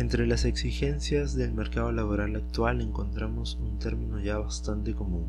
Entre 0.00 0.26
las 0.26 0.46
exigencias 0.46 1.34
del 1.34 1.52
mercado 1.52 1.92
laboral 1.92 2.34
actual 2.34 2.80
encontramos 2.80 3.58
un 3.60 3.78
término 3.78 4.18
ya 4.18 4.38
bastante 4.38 4.94
común, 4.94 5.26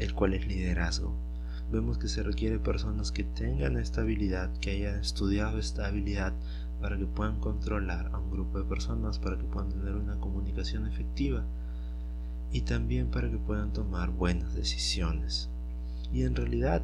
el 0.00 0.12
cual 0.12 0.34
es 0.34 0.44
liderazgo. 0.44 1.14
Vemos 1.70 1.98
que 1.98 2.08
se 2.08 2.24
requiere 2.24 2.58
personas 2.58 3.12
que 3.12 3.22
tengan 3.22 3.76
esta 3.76 4.00
habilidad, 4.00 4.50
que 4.58 4.72
hayan 4.72 4.98
estudiado 4.98 5.60
esta 5.60 5.86
habilidad 5.86 6.32
para 6.80 6.98
que 6.98 7.06
puedan 7.06 7.38
controlar 7.38 8.10
a 8.12 8.18
un 8.18 8.32
grupo 8.32 8.58
de 8.58 8.64
personas, 8.64 9.20
para 9.20 9.38
que 9.38 9.44
puedan 9.44 9.68
tener 9.68 9.94
una 9.94 10.18
comunicación 10.18 10.88
efectiva 10.88 11.44
y 12.50 12.62
también 12.62 13.12
para 13.12 13.30
que 13.30 13.38
puedan 13.38 13.72
tomar 13.72 14.10
buenas 14.10 14.52
decisiones. 14.52 15.48
Y 16.12 16.24
en 16.24 16.34
realidad 16.34 16.82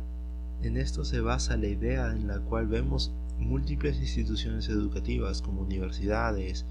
en 0.62 0.76
esto 0.76 1.04
se 1.04 1.20
basa 1.20 1.56
la 1.56 1.66
idea 1.66 2.12
en 2.12 2.28
la 2.28 2.38
cual 2.38 2.68
vemos 2.68 3.10
múltiples 3.38 3.98
instituciones 3.98 4.68
educativas 4.68 5.42
como 5.42 5.62
universidades, 5.62 6.64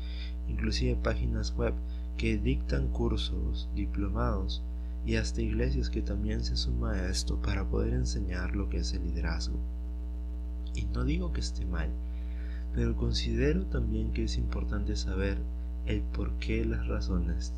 inclusive 0.48 0.96
páginas 0.96 1.56
web 1.56 1.74
que 2.18 2.38
dictan 2.38 2.88
cursos, 2.90 3.70
diplomados 3.76 4.62
y 5.06 5.16
hasta 5.16 5.42
iglesias 5.42 5.90
que 5.90 6.02
también 6.02 6.44
se 6.44 6.56
suman 6.56 6.96
a 6.96 7.08
esto 7.08 7.42
para 7.42 7.66
poder 7.66 7.94
enseñar 7.94 8.56
lo 8.56 8.70
que 8.70 8.78
es 8.78 8.94
el 8.94 9.04
liderazgo. 9.04 9.58
Y 10.76 10.86
no 10.86 11.04
digo 11.04 11.34
que 11.34 11.42
esté 11.42 11.66
mal, 11.66 11.90
pero 12.74 12.96
considero 12.96 13.66
también 13.66 14.12
que 14.12 14.24
es 14.24 14.38
importante 14.38 14.96
saber 14.96 15.38
el 15.86 16.02
por 16.02 16.32
qué 16.38 16.66
las 16.66 16.88
razones 16.88 17.54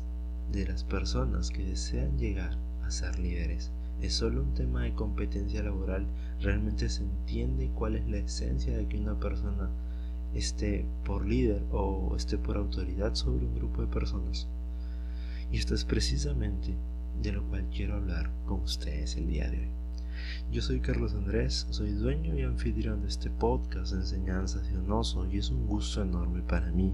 de 0.52 0.66
las 0.66 0.84
personas 0.84 1.50
que 1.50 1.64
desean 1.64 2.18
llegar 2.18 2.56
a 2.84 2.90
ser 2.90 3.18
líderes. 3.18 3.70
Es 4.00 4.14
solo 4.14 4.42
un 4.42 4.52
tema 4.54 4.82
de 4.82 4.94
competencia 4.94 5.62
laboral, 5.62 6.06
realmente 6.40 6.88
se 6.88 7.02
entiende 7.02 7.70
cuál 7.74 7.96
es 7.96 8.06
la 8.08 8.18
esencia 8.18 8.76
de 8.76 8.86
que 8.86 8.98
una 8.98 9.18
persona 9.18 9.70
esté 10.38 10.86
por 11.04 11.24
líder 11.24 11.62
o 11.72 12.14
esté 12.16 12.38
por 12.38 12.56
autoridad 12.56 13.14
sobre 13.14 13.46
un 13.46 13.54
grupo 13.54 13.80
de 13.80 13.88
personas. 13.88 14.46
Y 15.50 15.58
esto 15.58 15.74
es 15.74 15.84
precisamente 15.84 16.74
de 17.22 17.32
lo 17.32 17.44
cual 17.44 17.66
quiero 17.74 17.94
hablar 17.94 18.30
con 18.44 18.60
ustedes 18.60 19.16
el 19.16 19.28
día 19.28 19.48
de 19.48 19.60
hoy. 19.60 19.70
Yo 20.50 20.62
soy 20.62 20.80
Carlos 20.80 21.14
Andrés, 21.14 21.66
soy 21.70 21.92
dueño 21.92 22.38
y 22.38 22.42
anfitrión 22.42 23.02
de 23.02 23.08
este 23.08 23.30
podcast 23.30 23.92
de 23.92 23.98
enseñanza 23.98 24.64
sionoso 24.64 25.26
y 25.30 25.38
es 25.38 25.50
un 25.50 25.66
gusto 25.66 26.02
enorme 26.02 26.42
para 26.42 26.70
mí 26.70 26.92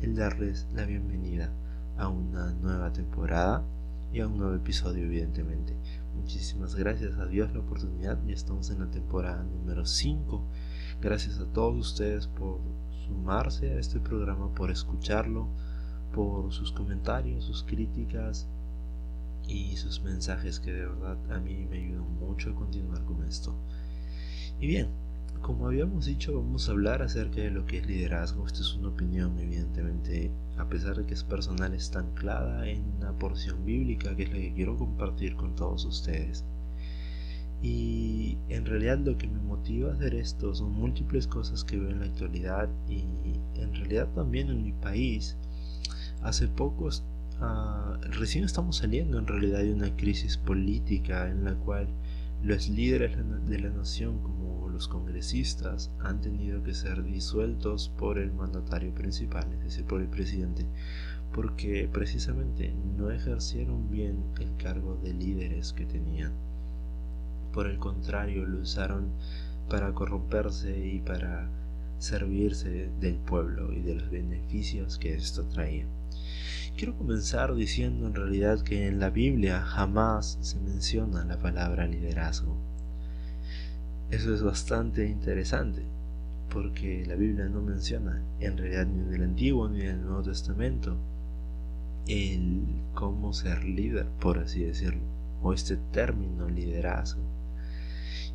el 0.00 0.14
darles 0.14 0.66
la 0.74 0.84
bienvenida 0.84 1.50
a 1.96 2.08
una 2.08 2.52
nueva 2.52 2.92
temporada 2.92 3.62
y 4.12 4.20
a 4.20 4.26
un 4.26 4.38
nuevo 4.38 4.54
episodio 4.54 5.04
evidentemente. 5.04 5.74
Muchísimas 6.14 6.74
gracias 6.74 7.18
a 7.18 7.26
Dios 7.26 7.52
la 7.52 7.60
oportunidad, 7.60 8.18
ya 8.26 8.34
estamos 8.34 8.70
en 8.70 8.80
la 8.80 8.90
temporada 8.90 9.42
número 9.42 9.86
5 9.86 10.44
Gracias 11.00 11.38
a 11.38 11.46
todos 11.46 11.78
ustedes 11.78 12.26
por 12.26 12.60
sumarse 13.06 13.70
a 13.70 13.78
este 13.78 13.98
programa, 14.00 14.54
por 14.54 14.70
escucharlo, 14.70 15.48
por 16.14 16.52
sus 16.52 16.72
comentarios, 16.72 17.44
sus 17.44 17.62
críticas 17.62 18.46
y 19.48 19.76
sus 19.76 20.02
mensajes 20.02 20.60
que 20.60 20.72
de 20.72 20.84
verdad 20.84 21.16
a 21.32 21.40
mí 21.40 21.66
me 21.70 21.78
ayudan 21.78 22.18
mucho 22.18 22.50
a 22.50 22.54
continuar 22.54 23.02
con 23.04 23.24
esto. 23.24 23.54
Y 24.60 24.66
bien, 24.66 24.88
como 25.40 25.66
habíamos 25.68 26.04
dicho, 26.04 26.34
vamos 26.34 26.68
a 26.68 26.72
hablar 26.72 27.00
acerca 27.00 27.40
de 27.40 27.50
lo 27.50 27.64
que 27.64 27.78
es 27.78 27.86
liderazgo. 27.86 28.46
Esta 28.46 28.60
es 28.60 28.74
una 28.74 28.88
opinión, 28.88 29.38
evidentemente, 29.38 30.30
a 30.58 30.68
pesar 30.68 30.96
de 30.96 31.06
que 31.06 31.14
es 31.14 31.24
personal, 31.24 31.72
está 31.72 32.00
anclada 32.00 32.68
en 32.68 32.84
una 32.98 33.12
porción 33.18 33.64
bíblica 33.64 34.14
que 34.14 34.24
es 34.24 34.28
la 34.30 34.38
que 34.38 34.52
quiero 34.52 34.76
compartir 34.76 35.34
con 35.34 35.56
todos 35.56 35.86
ustedes. 35.86 36.44
Y 37.62 38.38
en 38.48 38.64
realidad 38.64 38.98
lo 38.98 39.18
que 39.18 39.28
me 39.28 39.40
motiva 39.40 39.90
a 39.90 39.94
hacer 39.94 40.14
esto 40.14 40.54
son 40.54 40.72
múltiples 40.72 41.26
cosas 41.26 41.62
que 41.62 41.78
veo 41.78 41.90
en 41.90 42.00
la 42.00 42.06
actualidad 42.06 42.68
y 42.88 43.04
en 43.56 43.74
realidad 43.74 44.08
también 44.14 44.48
en 44.48 44.62
mi 44.62 44.72
país. 44.72 45.36
Hace 46.22 46.48
pocos, 46.48 47.02
uh, 47.40 48.00
recién 48.12 48.44
estamos 48.44 48.76
saliendo 48.76 49.18
en 49.18 49.26
realidad 49.26 49.60
de 49.60 49.72
una 49.72 49.94
crisis 49.96 50.36
política 50.36 51.28
en 51.30 51.44
la 51.44 51.54
cual 51.54 51.88
los 52.42 52.68
líderes 52.70 53.16
de 53.46 53.58
la 53.58 53.68
nación 53.70 54.18
como 54.20 54.68
los 54.70 54.88
congresistas 54.88 55.90
han 56.00 56.20
tenido 56.22 56.62
que 56.62 56.72
ser 56.72 57.02
disueltos 57.02 57.90
por 57.98 58.18
el 58.18 58.32
mandatario 58.32 58.94
principal, 58.94 59.46
es 59.52 59.64
decir, 59.64 59.84
por 59.84 60.00
el 60.00 60.08
presidente, 60.08 60.66
porque 61.34 61.88
precisamente 61.92 62.74
no 62.96 63.10
ejercieron 63.10 63.90
bien 63.90 64.24
el 64.40 64.56
cargo 64.56 64.98
de 65.02 65.12
líderes 65.12 65.74
que 65.74 65.84
tenían 65.84 66.32
por 67.52 67.66
el 67.66 67.78
contrario 67.78 68.46
lo 68.46 68.60
usaron 68.60 69.08
para 69.68 69.92
corromperse 69.92 70.78
y 70.86 71.00
para 71.00 71.48
servirse 71.98 72.90
del 73.00 73.16
pueblo 73.16 73.72
y 73.72 73.80
de 73.80 73.94
los 73.96 74.10
beneficios 74.10 74.98
que 74.98 75.14
esto 75.14 75.44
traía. 75.46 75.86
Quiero 76.76 76.96
comenzar 76.96 77.54
diciendo 77.54 78.06
en 78.06 78.14
realidad 78.14 78.62
que 78.62 78.86
en 78.86 79.00
la 79.00 79.10
Biblia 79.10 79.60
jamás 79.60 80.38
se 80.40 80.58
menciona 80.60 81.24
la 81.24 81.38
palabra 81.38 81.86
liderazgo. 81.86 82.56
Eso 84.10 84.34
es 84.34 84.42
bastante 84.42 85.06
interesante, 85.06 85.82
porque 86.48 87.04
la 87.06 87.16
Biblia 87.16 87.46
no 87.46 87.60
menciona 87.60 88.22
en 88.40 88.56
realidad 88.56 88.86
ni 88.86 89.02
en 89.02 89.14
el 89.14 89.22
Antiguo 89.22 89.68
ni 89.68 89.82
en 89.82 89.88
el 89.88 90.02
Nuevo 90.02 90.22
Testamento 90.22 90.96
el 92.08 92.62
cómo 92.94 93.32
ser 93.32 93.62
líder, 93.64 94.06
por 94.20 94.38
así 94.38 94.64
decirlo, 94.64 95.02
o 95.42 95.52
este 95.52 95.76
término 95.92 96.48
liderazgo. 96.48 97.39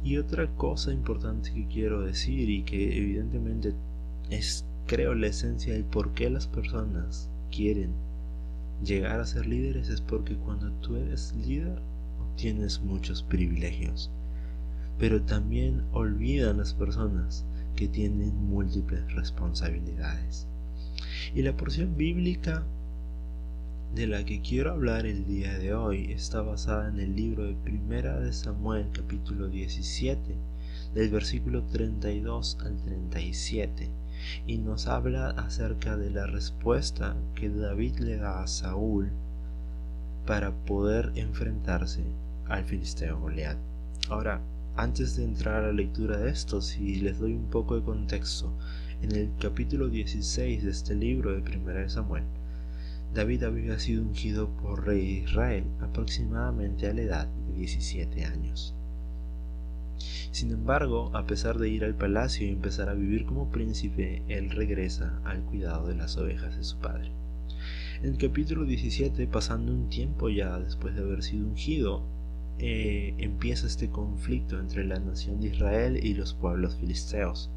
Y 0.05 0.17
otra 0.17 0.47
cosa 0.55 0.93
importante 0.93 1.51
que 1.51 1.65
quiero 1.65 2.01
decir 2.01 2.47
y 2.47 2.61
que 2.61 2.95
evidentemente 2.95 3.73
es 4.29 4.63
creo 4.85 5.15
la 5.15 5.25
esencia 5.25 5.73
del 5.73 5.83
por 5.83 6.13
qué 6.13 6.29
las 6.29 6.45
personas 6.45 7.27
quieren 7.49 7.89
llegar 8.83 9.19
a 9.19 9.25
ser 9.25 9.47
líderes 9.47 9.89
es 9.89 10.01
porque 10.01 10.35
cuando 10.35 10.69
tú 10.73 10.95
eres 10.95 11.33
líder 11.43 11.81
obtienes 12.21 12.81
muchos 12.81 13.23
privilegios. 13.23 14.11
Pero 14.99 15.23
también 15.23 15.81
olvidan 15.91 16.57
las 16.57 16.75
personas 16.75 17.43
que 17.75 17.87
tienen 17.87 18.35
múltiples 18.47 19.11
responsabilidades. 19.15 20.45
Y 21.33 21.41
la 21.41 21.57
porción 21.57 21.97
bíblica 21.97 22.63
de 23.95 24.07
la 24.07 24.25
que 24.25 24.41
quiero 24.41 24.71
hablar 24.71 25.05
el 25.05 25.25
día 25.25 25.57
de 25.57 25.73
hoy 25.73 26.11
está 26.11 26.41
basada 26.41 26.89
en 26.89 26.99
el 26.99 27.15
libro 27.15 27.45
de 27.45 27.53
Primera 27.53 28.19
de 28.19 28.33
Samuel 28.33 28.89
capítulo 28.91 29.47
17 29.47 30.35
del 30.93 31.09
versículo 31.09 31.63
32 31.63 32.57
al 32.65 32.75
37 32.75 33.89
y 34.47 34.57
nos 34.57 34.87
habla 34.87 35.29
acerca 35.29 35.95
de 35.95 36.09
la 36.09 36.27
respuesta 36.27 37.15
que 37.35 37.47
David 37.47 37.99
le 37.99 38.17
da 38.17 38.43
a 38.43 38.47
Saúl 38.47 39.11
para 40.25 40.51
poder 40.51 41.13
enfrentarse 41.15 42.03
al 42.49 42.65
filisteo 42.65 43.17
Goliat. 43.17 43.57
Ahora, 44.09 44.41
antes 44.75 45.15
de 45.15 45.23
entrar 45.23 45.63
a 45.63 45.67
la 45.67 45.71
lectura 45.71 46.17
de 46.17 46.31
esto, 46.31 46.59
si 46.59 46.95
les 46.95 47.17
doy 47.17 47.33
un 47.33 47.45
poco 47.45 47.75
de 47.75 47.85
contexto, 47.85 48.51
en 49.01 49.15
el 49.15 49.29
capítulo 49.39 49.87
16 49.87 50.65
de 50.65 50.71
este 50.71 50.95
libro 50.95 51.31
de 51.31 51.39
Primera 51.39 51.79
de 51.79 51.89
Samuel, 51.89 52.25
David 53.15 53.43
había 53.43 53.79
sido 53.79 54.03
ungido 54.03 54.49
por 54.57 54.85
rey 54.85 54.99
de 54.99 55.23
Israel 55.23 55.63
aproximadamente 55.79 56.89
a 56.89 56.93
la 56.93 57.01
edad 57.01 57.27
de 57.27 57.53
17 57.53 58.25
años. 58.25 58.75
Sin 60.31 60.51
embargo, 60.51 61.11
a 61.13 61.25
pesar 61.25 61.57
de 61.57 61.69
ir 61.69 61.85
al 61.85 61.95
palacio 61.95 62.45
y 62.45 62.49
empezar 62.51 62.89
a 62.89 62.93
vivir 62.93 63.25
como 63.25 63.49
príncipe, 63.49 64.21
él 64.27 64.49
regresa 64.49 65.21
al 65.23 65.43
cuidado 65.43 65.87
de 65.87 65.95
las 65.95 66.17
ovejas 66.17 66.57
de 66.57 66.65
su 66.65 66.77
padre. 66.79 67.09
En 68.01 68.09
el 68.09 68.17
capítulo 68.17 68.65
17, 68.65 69.27
pasando 69.27 69.71
un 69.71 69.87
tiempo 69.87 70.27
ya 70.27 70.59
después 70.59 70.93
de 70.93 71.01
haber 71.01 71.23
sido 71.23 71.47
ungido, 71.47 72.03
eh, 72.59 73.15
empieza 73.17 73.65
este 73.65 73.89
conflicto 73.89 74.59
entre 74.59 74.83
la 74.83 74.99
nación 74.99 75.39
de 75.39 75.47
Israel 75.47 76.05
y 76.05 76.15
los 76.15 76.33
pueblos 76.33 76.75
filisteos, 76.75 77.49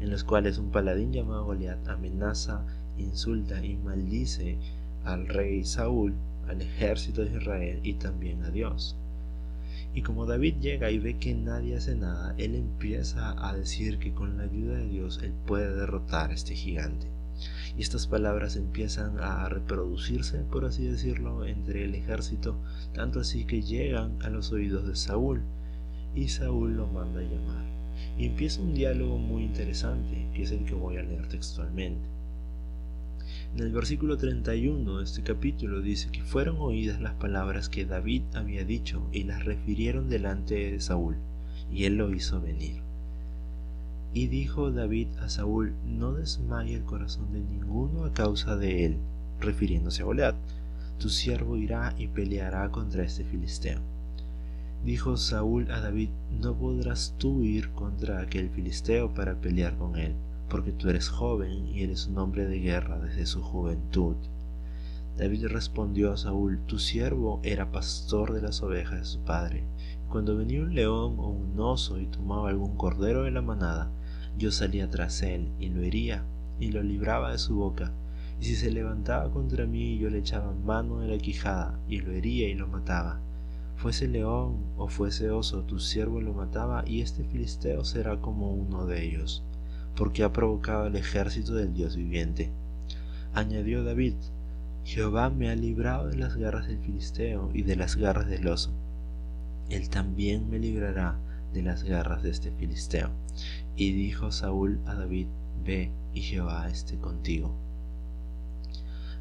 en 0.00 0.08
los 0.08 0.24
cuales 0.24 0.56
un 0.56 0.70
paladín 0.70 1.12
llamado 1.12 1.44
Goliat 1.44 1.86
amenaza, 1.88 2.64
insulta 2.96 3.62
y 3.62 3.76
maldice 3.76 4.56
al 5.04 5.28
rey 5.28 5.64
Saúl, 5.64 6.14
al 6.48 6.60
ejército 6.60 7.24
de 7.24 7.36
Israel 7.36 7.80
y 7.82 7.94
también 7.94 8.42
a 8.42 8.50
Dios. 8.50 8.96
Y 9.94 10.02
como 10.02 10.26
David 10.26 10.56
llega 10.60 10.90
y 10.90 10.98
ve 10.98 11.18
que 11.18 11.34
nadie 11.34 11.76
hace 11.76 11.94
nada, 11.94 12.34
él 12.36 12.56
empieza 12.56 13.34
a 13.48 13.54
decir 13.54 13.98
que 13.98 14.12
con 14.12 14.36
la 14.36 14.44
ayuda 14.44 14.74
de 14.74 14.88
Dios 14.88 15.20
él 15.22 15.32
puede 15.46 15.72
derrotar 15.72 16.30
a 16.30 16.34
este 16.34 16.54
gigante. 16.54 17.06
Y 17.76 17.82
estas 17.82 18.06
palabras 18.06 18.56
empiezan 18.56 19.18
a 19.18 19.48
reproducirse, 19.48 20.38
por 20.50 20.64
así 20.64 20.84
decirlo, 20.84 21.44
entre 21.44 21.84
el 21.84 21.94
ejército, 21.94 22.56
tanto 22.92 23.20
así 23.20 23.44
que 23.44 23.62
llegan 23.62 24.16
a 24.22 24.30
los 24.30 24.52
oídos 24.52 24.86
de 24.86 24.96
Saúl, 24.96 25.42
y 26.14 26.28
Saúl 26.28 26.76
lo 26.76 26.86
manda 26.86 27.20
a 27.20 27.24
llamar. 27.24 27.64
Y 28.16 28.26
empieza 28.26 28.62
un 28.62 28.74
diálogo 28.74 29.18
muy 29.18 29.44
interesante, 29.44 30.28
que 30.34 30.42
es 30.42 30.52
el 30.52 30.64
que 30.64 30.74
voy 30.74 30.96
a 30.96 31.02
leer 31.02 31.28
textualmente. 31.28 32.08
En 33.54 33.62
el 33.62 33.72
versículo 33.72 34.16
31 34.16 34.98
de 34.98 35.04
este 35.04 35.22
capítulo 35.22 35.80
dice 35.80 36.10
que 36.10 36.22
fueron 36.22 36.56
oídas 36.58 37.00
las 37.00 37.14
palabras 37.14 37.68
que 37.68 37.84
David 37.84 38.22
había 38.34 38.64
dicho 38.64 39.06
y 39.12 39.24
las 39.24 39.44
refirieron 39.44 40.08
delante 40.08 40.72
de 40.72 40.80
Saúl, 40.80 41.16
y 41.70 41.84
él 41.84 41.96
lo 41.96 42.12
hizo 42.12 42.40
venir. 42.40 42.82
Y 44.12 44.28
dijo 44.28 44.70
David 44.70 45.08
a 45.20 45.28
Saúl, 45.28 45.74
no 45.84 46.12
desmaye 46.12 46.74
el 46.74 46.84
corazón 46.84 47.32
de 47.32 47.40
ninguno 47.40 48.04
a 48.04 48.12
causa 48.12 48.56
de 48.56 48.86
él, 48.86 48.96
refiriéndose 49.40 50.02
a 50.02 50.04
Goliat. 50.04 50.36
Tu 50.98 51.08
siervo 51.08 51.56
irá 51.56 51.94
y 51.98 52.06
peleará 52.06 52.70
contra 52.70 53.02
este 53.02 53.24
filisteo. 53.24 53.80
Dijo 54.84 55.16
Saúl 55.16 55.70
a 55.70 55.80
David, 55.80 56.10
no 56.40 56.54
podrás 56.54 57.14
tú 57.18 57.42
ir 57.42 57.70
contra 57.70 58.20
aquel 58.20 58.50
filisteo 58.50 59.12
para 59.14 59.34
pelear 59.34 59.76
con 59.76 59.96
él, 59.96 60.14
porque 60.48 60.72
tú 60.72 60.88
eres 60.88 61.08
joven 61.08 61.66
y 61.66 61.82
eres 61.82 62.06
un 62.06 62.18
hombre 62.18 62.46
de 62.46 62.58
guerra 62.58 62.98
desde 62.98 63.26
su 63.26 63.42
juventud. 63.42 64.16
David 65.16 65.46
respondió 65.46 66.12
a 66.12 66.16
Saúl, 66.16 66.58
tu 66.66 66.78
siervo 66.78 67.40
era 67.44 67.70
pastor 67.70 68.32
de 68.32 68.42
las 68.42 68.62
ovejas 68.62 68.98
de 68.98 69.04
su 69.04 69.20
padre. 69.20 69.64
Cuando 70.08 70.36
venía 70.36 70.62
un 70.62 70.74
león 70.74 71.14
o 71.18 71.28
un 71.28 71.58
oso 71.58 72.00
y 72.00 72.06
tomaba 72.06 72.48
algún 72.48 72.76
cordero 72.76 73.22
de 73.22 73.30
la 73.30 73.42
manada, 73.42 73.90
yo 74.36 74.50
salía 74.50 74.90
tras 74.90 75.22
él 75.22 75.52
y 75.60 75.68
lo 75.68 75.82
hería 75.82 76.24
y 76.58 76.72
lo 76.72 76.82
libraba 76.82 77.30
de 77.32 77.38
su 77.38 77.54
boca. 77.54 77.92
Y 78.40 78.46
si 78.46 78.56
se 78.56 78.70
levantaba 78.70 79.30
contra 79.30 79.66
mí, 79.66 79.98
yo 79.98 80.10
le 80.10 80.18
echaba 80.18 80.52
mano 80.52 80.98
de 80.98 81.08
la 81.08 81.18
quijada 81.18 81.78
y 81.88 82.00
lo 82.00 82.12
hería 82.12 82.48
y 82.48 82.54
lo 82.54 82.66
mataba. 82.66 83.20
Fuese 83.76 84.08
león 84.08 84.56
o 84.76 84.88
fuese 84.88 85.30
oso, 85.30 85.62
tu 85.62 85.78
siervo 85.78 86.20
lo 86.20 86.32
mataba 86.32 86.84
y 86.86 87.00
este 87.00 87.24
filisteo 87.24 87.84
será 87.84 88.20
como 88.20 88.52
uno 88.52 88.86
de 88.86 89.04
ellos, 89.04 89.42
porque 89.96 90.22
ha 90.22 90.32
provocado 90.32 90.86
el 90.86 90.96
ejército 90.96 91.54
del 91.54 91.74
Dios 91.74 91.96
viviente. 91.96 92.50
Añadió 93.32 93.84
David, 93.84 94.14
Jehová 94.84 95.30
me 95.30 95.50
ha 95.50 95.56
librado 95.56 96.08
de 96.08 96.16
las 96.16 96.36
garras 96.36 96.68
del 96.68 96.78
filisteo 96.78 97.50
y 97.54 97.62
de 97.62 97.76
las 97.76 97.96
garras 97.96 98.28
del 98.28 98.46
oso. 98.48 98.70
Él 99.70 99.88
también 99.88 100.50
me 100.50 100.58
librará 100.58 101.16
de 101.52 101.62
las 101.62 101.84
garras 101.84 102.22
de 102.22 102.30
este 102.30 102.50
filisteo. 102.50 103.10
Y 103.76 103.92
dijo 103.92 104.30
Saúl 104.30 104.80
a 104.86 104.94
David, 104.94 105.26
Ve 105.64 105.90
y 106.12 106.20
Jehová 106.20 106.68
esté 106.68 106.96
contigo. 106.96 107.54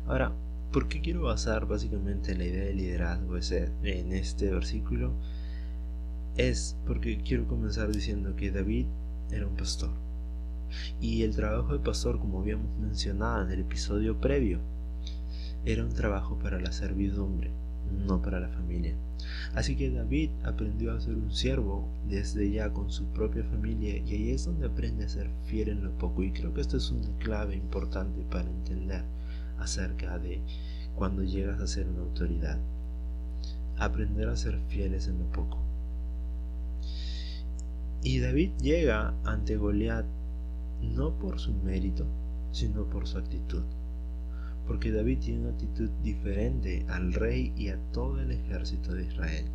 Ahora, 0.08 0.34
¿por 0.74 0.90
qué 0.90 1.00
quiero 1.00 1.24
basar 1.24 1.66
básicamente 1.66 2.36
la 2.36 2.44
idea 2.44 2.66
de 2.66 2.74
liderazgo 2.74 3.38
en 3.38 4.12
este 4.12 4.52
versículo? 4.52 5.14
Es 6.36 6.76
porque 6.86 7.20
quiero 7.20 7.48
comenzar 7.48 7.92
diciendo 7.92 8.36
que 8.36 8.52
David 8.52 8.88
era 9.32 9.48
un 9.48 9.56
pastor. 9.56 9.92
Y 11.00 11.24
el 11.24 11.36
trabajo 11.36 11.74
de 11.74 11.80
pastor, 11.80 12.20
como 12.20 12.40
habíamos 12.40 12.78
mencionado 12.80 13.44
en 13.44 13.52
el 13.52 13.60
episodio 13.62 14.20
previo, 14.20 14.60
era 15.66 15.84
un 15.84 15.94
trabajo 15.94 16.38
para 16.40 16.60
la 16.60 16.72
servidumbre, 16.72 17.52
no 18.06 18.22
para 18.22 18.40
la 18.40 18.50
familia. 18.50 18.96
Así 19.56 19.76
que 19.76 19.92
David 19.92 20.32
aprendió 20.44 20.94
a 20.94 21.00
ser 21.00 21.16
un 21.16 21.32
siervo 21.32 21.88
desde 22.10 22.52
ya 22.52 22.72
con 22.72 22.92
su 22.92 23.06
propia 23.06 23.44
familia 23.44 23.98
y 23.98 24.12
ahí 24.12 24.32
es 24.32 24.46
donde 24.46 24.66
aprende 24.66 25.06
a 25.06 25.10
ser 25.10 25.30
fiel 25.46 25.70
en 25.70 25.84
lo 25.84 25.92
poco 25.92 26.24
y 26.24 26.32
creo 26.32 26.54
que 26.54 26.62
esto 26.62 26.78
es 26.78 26.92
una 26.92 27.08
clave 27.20 27.56
importante 27.56 28.24
para 28.30 28.50
entender 28.50 29.04
acerca 29.60 30.18
de 30.20 30.42
cuando 30.96 31.24
llegas 31.24 31.62
a 31.62 31.68
ser 31.68 31.88
una 31.88 32.02
autoridad. 32.02 32.60
Aprender 33.78 34.30
a 34.30 34.36
ser 34.36 34.60
fieles 34.68 35.08
en 35.08 35.20
lo 35.20 35.26
poco. 35.32 35.58
Y 38.04 38.20
David 38.20 38.52
llega 38.60 39.14
ante 39.24 39.56
Goliat 39.56 40.06
no 40.84 41.18
por 41.18 41.40
su 41.40 41.54
mérito, 41.54 42.06
sino 42.52 42.86
por 42.86 43.08
su 43.08 43.18
actitud 43.18 43.64
porque 44.68 44.92
David 44.92 45.20
tiene 45.20 45.42
una 45.42 45.52
actitud 45.52 45.90
diferente 46.04 46.86
al 46.90 47.14
rey 47.14 47.54
y 47.58 47.70
a 47.70 47.78
todo 47.92 48.20
el 48.20 48.32
ejército 48.32 48.94
de 48.94 49.04
Israel. 49.06 49.46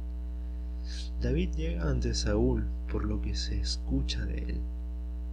David 1.20 1.50
llega 1.56 1.88
ante 1.88 2.14
Saúl 2.14 2.66
por 2.90 3.04
lo 3.04 3.20
que 3.20 3.34
se 3.34 3.60
escucha 3.60 4.24
de 4.26 4.38
él, 4.38 4.60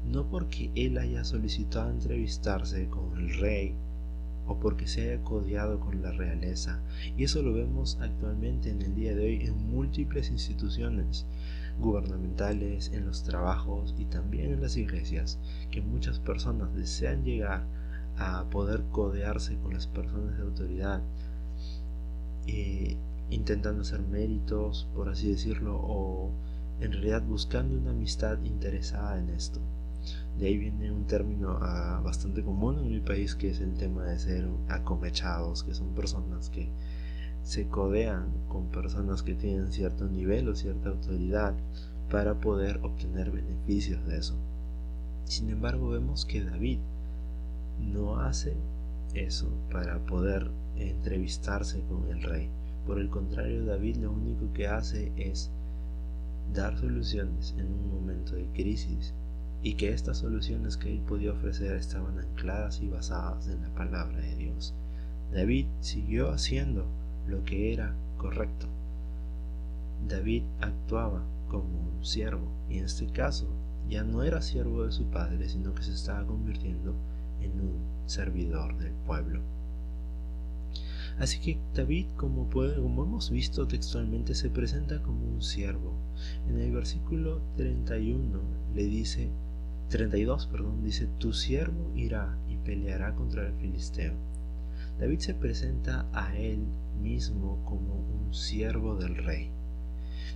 no 0.06 0.30
porque 0.30 0.71
él 0.75 0.97
haya 0.97 1.24
solicitado 1.24 1.89
entrevistarse 1.89 2.88
con 2.88 3.18
el 3.18 3.38
rey 3.38 3.75
o 4.47 4.57
porque 4.59 4.88
se 4.88 5.12
haya 5.12 5.24
codiado 5.24 5.80
con 5.80 6.01
la 6.01 6.12
realeza, 6.12 6.81
y 7.18 7.24
eso 7.24 7.42
lo 7.42 7.53
vemos 7.53 7.97
actualmente 8.01 8.69
en 8.69 8.81
el 8.81 8.95
día 8.95 9.15
de 9.15 9.25
hoy 9.25 9.45
en 9.45 9.69
múltiples 9.69 10.30
instituciones 10.30 11.25
gubernamentales, 11.80 12.92
en 12.94 13.06
los 13.06 13.24
trabajos 13.24 13.95
y 13.97 14.06
también 14.06 14.53
en 14.53 14.62
las 14.62 14.77
iglesias, 14.77 15.39
que 15.71 15.81
muchas 15.81 16.19
personas 16.19 16.74
desean 16.74 17.24
llegar 17.24 17.65
a 18.18 18.45
poder 18.50 18.83
codearse 18.92 19.57
con 19.57 19.74
las 19.74 19.88
personas 19.88 20.38
de 20.38 20.44
autoridad, 20.44 21.01
eh, 22.48 22.95
intentando 23.30 23.81
hacer 23.81 24.01
méritos, 24.01 24.88
por 24.95 25.09
así 25.09 25.30
decirlo, 25.30 25.75
o 25.77 26.31
en 26.80 26.91
realidad 26.91 27.24
buscando 27.24 27.77
una 27.77 27.91
amistad 27.91 28.41
interesada 28.44 29.18
en 29.18 29.30
esto. 29.30 29.59
De 30.38 30.48
ahí 30.48 30.57
viene 30.57 30.92
un 30.92 31.06
término 31.06 31.57
ah, 31.62 32.02
bastante 32.04 32.44
común 32.44 32.80
en 32.80 32.90
mi 32.90 33.00
país 33.00 33.36
que 33.36 33.50
es 33.50 33.62
el 33.62 33.74
tema 33.75 34.04
de 34.04 34.19
ser 34.19 34.48
acomechados, 34.68 35.63
que 35.63 35.74
son 35.74 35.90
personas 35.96 36.50
que 36.50 36.69
se 37.44 37.68
codean 37.68 38.25
con 38.48 38.66
personas 38.68 39.22
que 39.24 39.36
tienen 39.36 39.72
cierto 39.72 40.07
nivel 40.07 40.50
o 40.50 40.56
cierta 40.56 40.90
autoridad 40.90 41.54
para 42.10 42.36
poder 42.36 42.80
obtener 42.84 43.31
beneficios 43.31 44.06
de 44.07 44.18
eso. 44.18 44.36
Sin 45.25 45.50
embargo, 45.50 45.90
vemos 45.90 46.25
que 46.25 46.44
David 46.44 46.80
no 47.80 48.19
hace 48.19 48.56
eso 49.13 49.48
para 49.72 50.00
poder 50.00 50.50
entrevistarse 50.75 51.81
con 51.81 52.10
el 52.10 52.22
rey. 52.22 52.50
Por 52.86 53.00
el 53.00 53.10
contrario, 53.10 53.66
David 53.66 53.98
lo 53.98 54.12
único 54.12 54.51
que 54.54 54.68
hace 54.68 55.12
es 55.16 55.50
dar 56.54 56.78
soluciones 56.78 57.56
en 57.58 57.68
un 57.68 57.90
momento 57.90 58.36
de 58.36 58.46
crisis 58.54 59.13
y 59.65 59.73
que 59.73 59.91
estas 59.91 60.19
soluciones 60.19 60.77
que 60.77 60.94
él 60.94 61.00
podía 61.00 61.31
ofrecer 61.31 61.75
estaban 61.75 62.19
ancladas 62.19 62.81
y 62.81 62.88
basadas 62.88 63.47
en 63.47 63.63
la 63.63 63.69
palabra 63.69 64.19
de 64.19 64.35
Dios. 64.35 64.75
David 65.33 65.65
siguió 65.79 66.29
haciendo 66.29 66.85
lo 67.27 67.44
que 67.45 67.73
era 67.73 67.95
correcto. 68.19 68.67
David 70.07 70.44
actuaba 70.62 71.23
como 71.50 71.79
un 71.79 72.06
siervo 72.06 72.47
y 72.69 72.77
en 72.77 72.85
este 72.85 73.07
caso 73.07 73.47
ya 73.89 74.03
no 74.03 74.21
era 74.21 74.44
siervo 74.44 74.83
de 74.83 74.91
su 74.91 75.06
padre, 75.06 75.50
sino 75.50 75.73
que 75.73 75.81
se 75.81 75.94
estaba 75.94 76.23
convirtiendo 76.27 76.94
en 77.41 77.59
un 77.59 77.79
servidor 78.06 78.77
del 78.77 78.94
pueblo. 79.07 79.41
Así 81.17 81.39
que 81.39 81.57
David, 81.73 82.06
como, 82.17 82.47
como 82.51 83.03
hemos 83.03 83.31
visto 83.31 83.67
textualmente, 83.67 84.35
se 84.35 84.51
presenta 84.51 85.01
como 85.01 85.25
un 85.25 85.41
siervo. 85.41 85.94
En 86.47 86.59
el 86.59 86.71
versículo 86.71 87.41
31 87.56 88.39
le 88.75 88.83
dice, 88.83 89.31
32, 89.90 90.48
perdón, 90.48 90.84
dice, 90.84 91.08
tu 91.20 91.32
siervo 91.32 91.92
irá 91.96 92.38
y 92.50 92.58
peleará 92.58 93.13
contra 93.13 93.48
el 93.48 93.54
filisteo. 93.54 94.13
David 95.00 95.20
se 95.20 95.34
presenta 95.34 96.08
a 96.13 96.36
él 96.36 96.65
mismo 97.01 97.63
como 97.65 97.94
un 97.96 98.34
siervo 98.34 98.96
del 98.96 99.15
rey, 99.15 99.51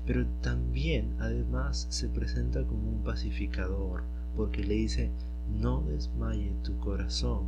pero 0.05 0.25
también 0.41 1.15
además 1.19 1.87
se 1.89 2.09
presenta 2.09 2.63
como 2.63 2.89
un 2.89 3.03
pacificador, 3.03 4.03
porque 4.35 4.63
le 4.63 4.75
dice, 4.75 5.11
no 5.59 5.81
desmaye 5.81 6.53
tu 6.63 6.77
corazón, 6.77 7.45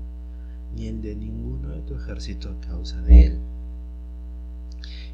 ni 0.76 0.88
el 0.88 1.02
de 1.02 1.16
ninguno 1.16 1.70
de 1.70 1.82
tu 1.82 1.96
ejército 1.96 2.50
a 2.50 2.60
causa 2.62 3.02
de 3.02 3.26
él. 3.28 3.40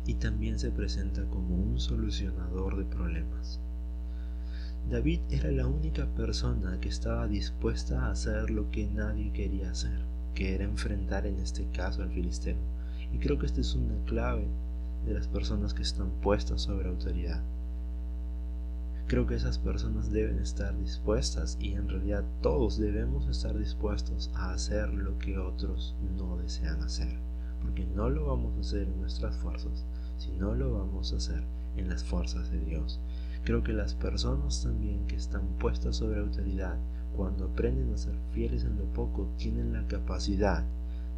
Y 0.05 0.15
también 0.15 0.57
se 0.57 0.71
presenta 0.71 1.25
como 1.25 1.55
un 1.55 1.79
solucionador 1.79 2.77
de 2.77 2.85
problemas. 2.85 3.59
David 4.89 5.19
era 5.29 5.51
la 5.51 5.67
única 5.67 6.05
persona 6.05 6.79
que 6.79 6.87
estaba 6.87 7.27
dispuesta 7.27 8.05
a 8.05 8.11
hacer 8.11 8.49
lo 8.49 8.71
que 8.71 8.87
nadie 8.87 9.33
quería 9.33 9.71
hacer, 9.71 9.99
que 10.33 10.55
era 10.55 10.63
enfrentar 10.63 11.27
en 11.27 11.39
este 11.39 11.67
caso 11.71 12.03
al 12.03 12.11
filisteo. 12.11 12.55
Y 13.13 13.17
creo 13.17 13.37
que 13.37 13.47
esta 13.47 13.59
es 13.59 13.75
una 13.75 13.97
clave 14.05 14.47
de 15.05 15.13
las 15.13 15.27
personas 15.27 15.73
que 15.73 15.81
están 15.81 16.09
puestas 16.21 16.61
sobre 16.61 16.87
autoridad. 16.87 17.43
Creo 19.07 19.27
que 19.27 19.35
esas 19.35 19.57
personas 19.57 20.09
deben 20.09 20.39
estar 20.39 20.77
dispuestas 20.79 21.57
y 21.59 21.73
en 21.73 21.89
realidad 21.89 22.23
todos 22.41 22.77
debemos 22.77 23.27
estar 23.27 23.57
dispuestos 23.57 24.31
a 24.35 24.53
hacer 24.53 24.93
lo 24.93 25.19
que 25.19 25.37
otros 25.37 25.95
no 26.17 26.37
desean 26.37 26.81
hacer, 26.81 27.19
porque 27.61 27.85
no 27.93 28.09
lo 28.09 28.27
vamos 28.27 28.55
a 28.55 28.61
hacer 28.61 28.83
en 28.83 29.01
nuestras 29.01 29.35
fuerzas, 29.35 29.83
sino 30.17 30.55
lo 30.55 30.77
vamos 30.79 31.11
a 31.11 31.17
hacer 31.17 31.43
en 31.75 31.89
las 31.89 32.05
fuerzas 32.05 32.49
de 32.51 32.59
Dios. 32.61 33.01
Creo 33.47 33.63
que 33.63 33.71
las 33.71 33.93
personas 33.93 34.61
también 34.61 35.07
que 35.07 35.15
están 35.15 35.47
puestas 35.57 35.95
sobre 35.95 36.19
autoridad, 36.19 36.77
cuando 37.15 37.45
aprenden 37.45 37.93
a 37.93 37.97
ser 37.97 38.13
fieles 38.33 38.65
en 38.65 38.77
lo 38.77 38.83
poco, 38.91 39.29
tienen 39.37 39.71
la 39.71 39.87
capacidad 39.87 40.65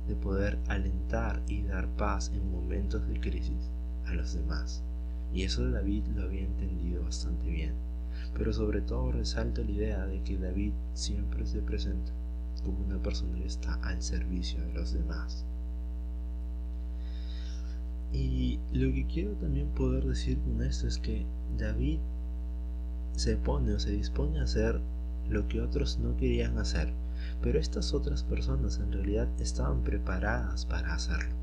de 0.07 0.13
poder 0.13 0.59
alentar 0.67 1.41
y 1.47 1.63
dar 1.63 1.87
paz 1.95 2.31
en 2.31 2.51
momentos 2.51 3.07
de 3.07 3.19
crisis 3.19 3.71
a 4.05 4.13
los 4.13 4.35
demás. 4.35 4.83
Y 5.33 5.41
eso 5.41 5.67
David 5.71 6.03
lo 6.15 6.21
había 6.21 6.41
entendido 6.41 7.01
bastante 7.01 7.49
bien. 7.49 7.73
Pero 8.37 8.53
sobre 8.53 8.81
todo 8.81 9.11
resalta 9.11 9.63
la 9.63 9.71
idea 9.71 10.05
de 10.05 10.21
que 10.21 10.37
David 10.37 10.73
siempre 10.93 11.47
se 11.47 11.63
presenta 11.63 12.11
como 12.63 12.77
una 12.85 13.01
persona 13.01 13.39
que 13.39 13.47
está 13.47 13.73
al 13.81 14.03
servicio 14.03 14.63
de 14.67 14.73
los 14.73 14.93
demás. 14.93 15.47
Y 18.13 18.59
lo 18.71 18.93
que 18.93 19.07
quiero 19.07 19.31
también 19.31 19.69
poder 19.69 20.05
decir 20.05 20.37
con 20.41 20.61
esto 20.61 20.85
es 20.85 20.99
que 20.99 21.25
David 21.57 21.97
se 23.19 23.35
pone 23.35 23.73
o 23.73 23.79
se 23.79 23.91
dispone 23.91 24.39
a 24.39 24.43
hacer 24.43 24.79
lo 25.29 25.47
que 25.47 25.61
otros 25.61 25.99
no 25.99 26.15
querían 26.15 26.57
hacer, 26.57 26.93
pero 27.41 27.59
estas 27.59 27.93
otras 27.93 28.23
personas 28.23 28.79
en 28.79 28.93
realidad 28.93 29.27
estaban 29.39 29.83
preparadas 29.83 30.65
para 30.65 30.93
hacerlo. 30.93 31.35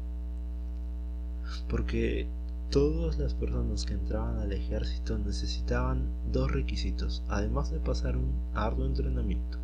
Porque 1.68 2.26
todas 2.70 3.18
las 3.18 3.34
personas 3.34 3.84
que 3.84 3.92
entraban 3.92 4.38
al 4.38 4.52
ejército 4.52 5.18
necesitaban 5.18 6.08
dos 6.32 6.50
requisitos, 6.50 7.22
además 7.28 7.70
de 7.70 7.78
pasar 7.78 8.16
un 8.16 8.32
arduo 8.54 8.86
entrenamiento. 8.86 9.58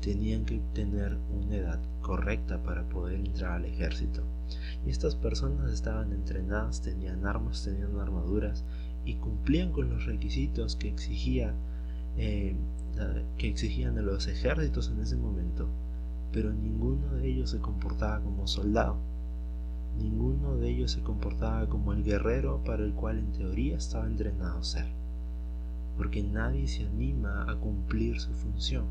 Tenían 0.00 0.44
que 0.44 0.60
tener 0.74 1.16
una 1.30 1.56
edad 1.56 1.78
correcta 2.02 2.60
para 2.62 2.88
poder 2.88 3.20
entrar 3.20 3.52
al 3.52 3.66
ejército. 3.66 4.22
Y 4.84 4.90
estas 4.90 5.14
personas 5.14 5.70
estaban 5.72 6.12
entrenadas, 6.12 6.80
tenían 6.80 7.24
armas, 7.24 7.62
tenían 7.62 8.00
armaduras 8.00 8.64
y 9.04 9.14
cumplían 9.14 9.72
con 9.72 9.90
los 9.90 10.06
requisitos 10.06 10.76
que 10.76 10.88
exigía 10.88 11.54
eh, 12.16 12.54
que 13.38 13.48
exigían 13.48 13.94
de 13.94 14.02
los 14.02 14.26
ejércitos 14.26 14.90
en 14.90 15.00
ese 15.00 15.16
momento, 15.16 15.68
pero 16.32 16.52
ninguno 16.52 17.14
de 17.14 17.28
ellos 17.28 17.50
se 17.50 17.58
comportaba 17.58 18.20
como 18.20 18.46
soldado. 18.46 18.96
Ninguno 19.98 20.56
de 20.56 20.70
ellos 20.70 20.92
se 20.92 21.00
comportaba 21.00 21.68
como 21.68 21.92
el 21.92 22.04
guerrero 22.04 22.62
para 22.64 22.84
el 22.84 22.92
cual 22.92 23.18
en 23.18 23.32
teoría 23.32 23.76
estaba 23.76 24.06
entrenado 24.06 24.58
a 24.58 24.64
ser, 24.64 24.86
porque 25.96 26.22
nadie 26.22 26.68
se 26.68 26.86
anima 26.86 27.50
a 27.50 27.56
cumplir 27.56 28.20
su 28.20 28.32
función 28.32 28.84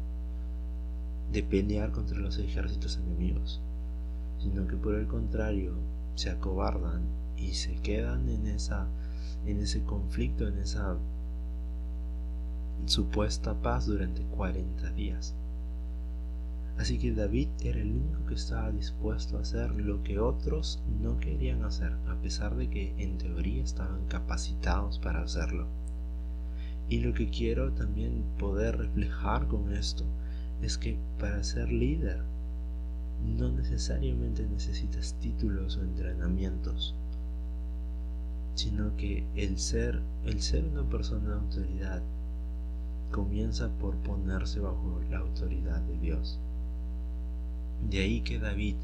de 1.31 1.43
pelear 1.43 1.91
contra 1.91 2.17
los 2.17 2.37
ejércitos 2.39 2.97
enemigos, 2.97 3.61
sino 4.39 4.67
que 4.67 4.75
por 4.75 4.95
el 4.95 5.07
contrario 5.07 5.73
se 6.15 6.29
acobardan 6.29 7.01
y 7.37 7.53
se 7.53 7.75
quedan 7.75 8.27
en 8.29 8.47
esa 8.47 8.87
en 9.45 9.59
ese 9.59 9.83
conflicto, 9.83 10.47
en 10.47 10.57
esa 10.59 10.97
supuesta 12.85 13.53
paz 13.53 13.85
durante 13.85 14.23
40 14.23 14.91
días. 14.91 15.35
Así 16.77 16.97
que 16.97 17.11
David 17.11 17.49
era 17.61 17.81
el 17.81 17.91
único 17.91 18.25
que 18.25 18.35
estaba 18.35 18.71
dispuesto 18.71 19.37
a 19.37 19.41
hacer 19.41 19.71
lo 19.75 20.01
que 20.01 20.19
otros 20.19 20.81
no 21.01 21.19
querían 21.19 21.63
hacer, 21.63 21.91
a 22.07 22.15
pesar 22.21 22.55
de 22.55 22.69
que 22.69 22.93
en 22.97 23.17
teoría 23.17 23.63
estaban 23.63 24.05
capacitados 24.07 24.97
para 24.97 25.21
hacerlo. 25.21 25.67
Y 26.87 27.01
lo 27.01 27.13
que 27.13 27.29
quiero 27.29 27.73
también 27.73 28.23
poder 28.39 28.77
reflejar 28.77 29.47
con 29.47 29.73
esto 29.73 30.05
es 30.61 30.77
que 30.77 30.97
para 31.19 31.43
ser 31.43 31.69
líder 31.69 32.23
no 33.37 33.51
necesariamente 33.51 34.47
necesitas 34.47 35.15
títulos 35.19 35.75
o 35.77 35.83
entrenamientos, 35.83 36.95
sino 38.59 38.93
que 38.97 39.23
el 39.37 39.57
ser, 39.57 40.01
el 40.25 40.41
ser 40.41 40.65
una 40.65 40.83
persona 40.83 41.29
de 41.29 41.35
autoridad 41.35 42.01
comienza 43.09 43.69
por 43.79 43.95
ponerse 43.99 44.59
bajo 44.59 44.99
la 45.09 45.19
autoridad 45.19 45.79
de 45.83 45.97
Dios. 45.97 46.37
De 47.89 47.99
ahí 47.99 48.19
que 48.19 48.37
David, 48.37 48.75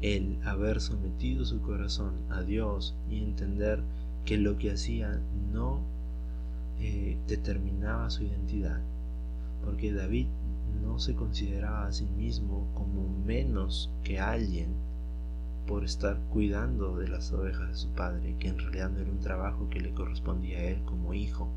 el 0.00 0.38
haber 0.44 0.80
sometido 0.80 1.44
su 1.44 1.60
corazón 1.60 2.14
a 2.30 2.42
Dios 2.42 2.94
y 3.10 3.18
entender 3.18 3.82
que 4.24 4.38
lo 4.38 4.58
que 4.58 4.70
hacía 4.70 5.20
no 5.52 5.80
eh, 6.78 7.18
determinaba 7.26 8.10
su 8.10 8.22
identidad, 8.22 8.80
porque 9.64 9.92
David 9.92 10.28
no 10.84 11.00
se 11.00 11.16
consideraba 11.16 11.88
a 11.88 11.92
sí 11.92 12.06
mismo 12.16 12.68
como 12.74 13.08
menos 13.26 13.90
que 14.04 14.20
alguien 14.20 14.68
por 15.66 15.84
estar 15.84 16.18
cuidando 16.30 16.96
de 16.96 17.08
las 17.08 17.32
ovejas 17.32 17.68
de 17.68 17.76
su 17.76 17.88
padre, 17.88 18.36
que 18.38 18.48
en 18.48 18.58
realidad 18.58 18.90
no 18.90 19.00
era 19.00 19.10
un 19.10 19.20
trabajo 19.20 19.68
que 19.68 19.80
le 19.80 19.92
correspondía 19.92 20.58
a 20.58 20.64
él 20.64 20.82
como 20.84 21.14
hijo. 21.14 21.48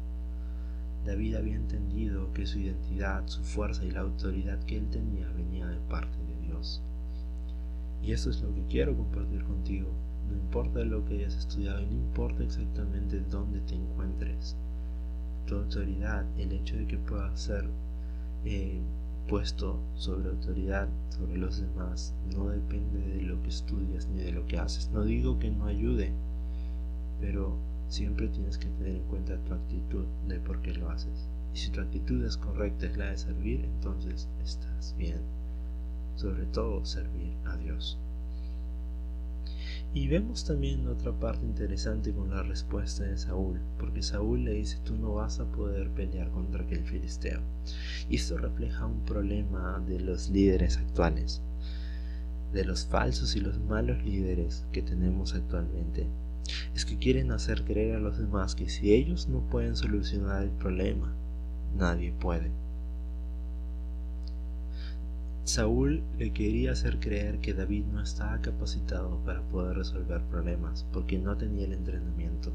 David 1.06 1.36
había 1.36 1.56
entendido 1.56 2.34
que 2.34 2.46
su 2.46 2.60
identidad, 2.60 3.28
su 3.28 3.44
fuerza 3.44 3.86
y 3.86 3.92
la 3.92 4.02
autoridad 4.02 4.64
que 4.66 4.78
él 4.78 4.90
tenía 4.90 5.28
venía 5.30 5.68
de 5.68 5.80
parte 5.90 6.18
de 6.18 6.48
Dios. 6.48 6.82
Y 8.04 8.12
eso 8.12 8.30
es 8.30 8.42
lo 8.42 8.54
que 8.54 8.66
quiero 8.66 8.96
compartir 8.96 9.44
contigo. 9.44 9.90
No 10.30 10.36
importa 10.36 10.84
lo 10.84 11.06
que 11.06 11.16
hayas 11.16 11.36
estudiado 11.36 11.82
y 11.82 11.86
no 11.86 11.94
importa 11.94 12.44
exactamente 12.44 13.22
dónde 13.22 13.62
te 13.62 13.76
encuentres. 13.76 14.56
Tu 15.46 15.56
autoridad, 15.56 16.26
el 16.38 16.52
hecho 16.52 16.78
de 16.78 16.86
que 16.86 16.98
puedas 16.98 17.40
ser 17.40 17.66
eh, 18.46 18.82
puesto 19.30 19.80
sobre 19.94 20.30
autoridad 20.30 20.90
sobre 21.10 21.38
los 21.38 21.62
demás, 21.62 22.14
no 22.36 22.50
depende 22.50 23.00
de 23.00 23.22
lo 23.22 23.42
que 23.44 23.50
estudias 23.50 24.08
ni 24.08 24.24
de 24.24 24.32
lo 24.32 24.46
que 24.48 24.58
haces. 24.58 24.90
No 24.92 25.04
digo 25.04 25.38
que 25.38 25.52
no 25.52 25.66
ayude, 25.66 26.12
pero 27.22 27.56
siempre 27.88 28.28
tienes 28.30 28.58
que 28.58 28.68
tener 28.68 28.96
en 28.96 29.04
cuenta 29.04 29.38
tu 29.44 29.54
actitud 29.54 30.06
de 30.28 30.40
por 30.40 30.62
qué 30.62 30.74
lo 30.74 30.90
haces. 30.90 31.28
Y 31.54 31.58
si 31.58 31.70
tu 31.72 31.82
actitud 31.82 32.24
es 32.26 32.38
correcta, 32.38 32.88
es 32.88 32.98
la 32.98 33.12
de 33.12 33.18
servir, 33.18 33.66
entonces 33.66 34.28
estás 34.44 34.96
bien. 34.98 35.22
Sobre 36.16 36.46
todo 36.46 36.84
servir 36.84 37.34
a 37.46 37.56
Dios. 37.58 37.98
Y 39.94 40.08
vemos 40.08 40.46
también 40.46 40.88
otra 40.88 41.12
parte 41.12 41.46
interesante 41.46 42.14
con 42.14 42.30
la 42.30 42.44
respuesta 42.44 43.04
de 43.04 43.18
Saúl, 43.18 43.60
porque 43.80 44.04
Saúl 44.04 44.44
le 44.44 44.54
dice, 44.54 44.78
tú 44.84 44.96
no 44.96 45.16
vas 45.16 45.40
a 45.40 45.52
poder 45.52 45.90
pelear 45.90 46.30
contra 46.32 46.64
aquel 46.64 46.84
filisteo. 46.86 47.42
Y 48.10 48.18
esto 48.18 48.38
refleja 48.38 48.86
un 48.86 49.04
problema 49.06 49.84
de 49.88 50.00
los 50.00 50.30
líderes 50.30 50.78
actuales, 50.78 51.42
de 52.54 52.66
los 52.66 52.86
falsos 52.86 53.36
y 53.36 53.40
los 53.40 53.60
malos 53.60 54.04
líderes 54.04 54.66
que 54.72 54.82
tenemos 54.84 55.34
actualmente 55.34 56.08
es 56.76 56.86
que 56.86 56.98
quieren 56.98 57.32
hacer 57.32 57.64
creer 57.64 57.96
a 57.96 58.00
los 58.00 58.18
demás 58.18 58.56
que 58.56 58.70
si 58.70 58.94
ellos 58.94 59.28
no 59.28 59.42
pueden 59.50 59.76
solucionar 59.76 60.44
el 60.44 60.52
problema, 60.52 61.14
nadie 61.76 62.12
puede. 62.12 62.52
Saúl 65.50 66.04
le 66.20 66.32
quería 66.32 66.74
hacer 66.74 67.00
creer 67.00 67.40
que 67.40 67.56
David 67.56 67.86
no 67.86 68.04
estaba 68.04 68.40
capacitado 68.40 69.18
para 69.26 69.42
poder 69.42 69.78
resolver 69.78 70.22
problemas 70.26 70.86
porque 70.94 71.18
no 71.18 71.36
tenía 71.38 71.66
el 71.66 71.74
entrenamiento. 71.74 72.52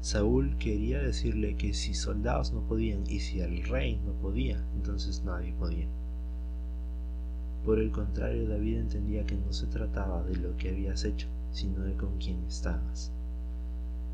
Saúl 0.00 0.56
quería 0.58 1.02
decirle 1.02 1.56
que 1.56 1.74
si 1.74 1.94
soldados 1.94 2.52
no 2.52 2.60
podían 2.60 3.02
y 3.08 3.18
si 3.18 3.40
el 3.40 3.64
rey 3.64 4.00
no 4.06 4.12
podía, 4.12 4.64
entonces 4.76 5.24
nadie 5.24 5.52
podía. 5.54 5.88
Por 7.64 7.80
el 7.80 7.90
contrario, 7.90 8.48
David 8.48 8.76
entendía 8.76 9.26
que 9.26 9.34
no 9.34 9.52
se 9.52 9.66
trataba 9.66 10.22
de 10.22 10.36
lo 10.36 10.56
que 10.58 10.68
habías 10.68 11.04
hecho, 11.04 11.26
sino 11.50 11.80
de 11.80 11.94
con 11.94 12.18
quién 12.18 12.38
estabas. 12.46 13.10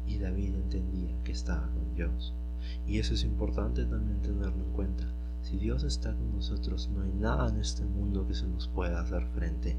Y 0.06 0.16
David 0.16 0.54
entendía 0.54 1.14
que 1.24 1.32
estaba 1.32 1.68
con 1.68 1.94
Dios. 1.94 2.32
Y 2.86 3.00
eso 3.00 3.12
es 3.12 3.22
importante 3.22 3.84
también 3.84 4.22
tenerlo 4.22 4.64
en 4.64 4.72
cuenta. 4.72 5.04
Si 5.46 5.58
Dios 5.58 5.84
está 5.84 6.12
con 6.12 6.32
nosotros, 6.32 6.90
no 6.92 7.02
hay 7.02 7.12
nada 7.12 7.48
en 7.50 7.60
este 7.60 7.84
mundo 7.84 8.26
que 8.26 8.34
se 8.34 8.48
nos 8.48 8.66
pueda 8.66 9.00
hacer 9.00 9.24
frente. 9.28 9.76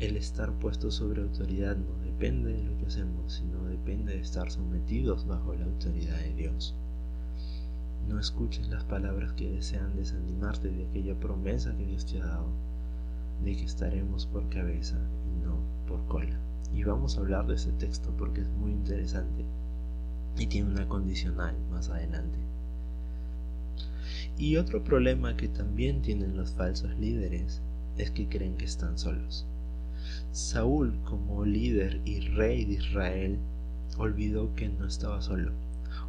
El 0.00 0.16
estar 0.16 0.54
puesto 0.54 0.90
sobre 0.90 1.20
autoridad 1.20 1.76
no 1.76 2.02
depende 2.02 2.54
de 2.54 2.62
lo 2.62 2.78
que 2.78 2.86
hacemos, 2.86 3.34
sino 3.34 3.62
depende 3.66 4.14
de 4.14 4.22
estar 4.22 4.50
sometidos 4.50 5.26
bajo 5.26 5.52
la 5.52 5.66
autoridad 5.66 6.16
de 6.16 6.32
Dios. 6.32 6.74
No 8.08 8.18
escuches 8.18 8.68
las 8.68 8.84
palabras 8.84 9.34
que 9.34 9.50
desean 9.50 9.96
desanimarte 9.96 10.70
de 10.70 10.86
aquella 10.86 11.20
promesa 11.20 11.76
que 11.76 11.84
Dios 11.84 12.06
te 12.06 12.22
ha 12.22 12.24
dado, 12.24 12.48
de 13.44 13.54
que 13.54 13.64
estaremos 13.64 14.24
por 14.24 14.48
cabeza 14.48 14.96
y 15.26 15.44
no 15.44 15.58
por 15.86 16.06
cola. 16.06 16.40
Y 16.72 16.84
vamos 16.84 17.18
a 17.18 17.20
hablar 17.20 17.46
de 17.46 17.56
ese 17.56 17.72
texto 17.72 18.10
porque 18.16 18.40
es 18.40 18.48
muy 18.48 18.70
interesante 18.70 19.44
y 20.38 20.46
tiene 20.46 20.70
una 20.70 20.88
condicional 20.88 21.54
más 21.70 21.90
adelante. 21.90 22.51
Y 24.38 24.56
otro 24.56 24.82
problema 24.82 25.36
que 25.36 25.48
también 25.48 26.02
tienen 26.02 26.36
los 26.36 26.52
falsos 26.52 26.96
líderes 26.98 27.60
es 27.98 28.10
que 28.10 28.28
creen 28.28 28.56
que 28.56 28.64
están 28.64 28.98
solos. 28.98 29.46
Saúl 30.32 30.98
como 31.04 31.44
líder 31.44 32.00
y 32.04 32.20
rey 32.20 32.64
de 32.64 32.74
Israel 32.74 33.38
olvidó 33.98 34.54
que 34.54 34.68
no 34.68 34.86
estaba 34.86 35.20
solo. 35.20 35.52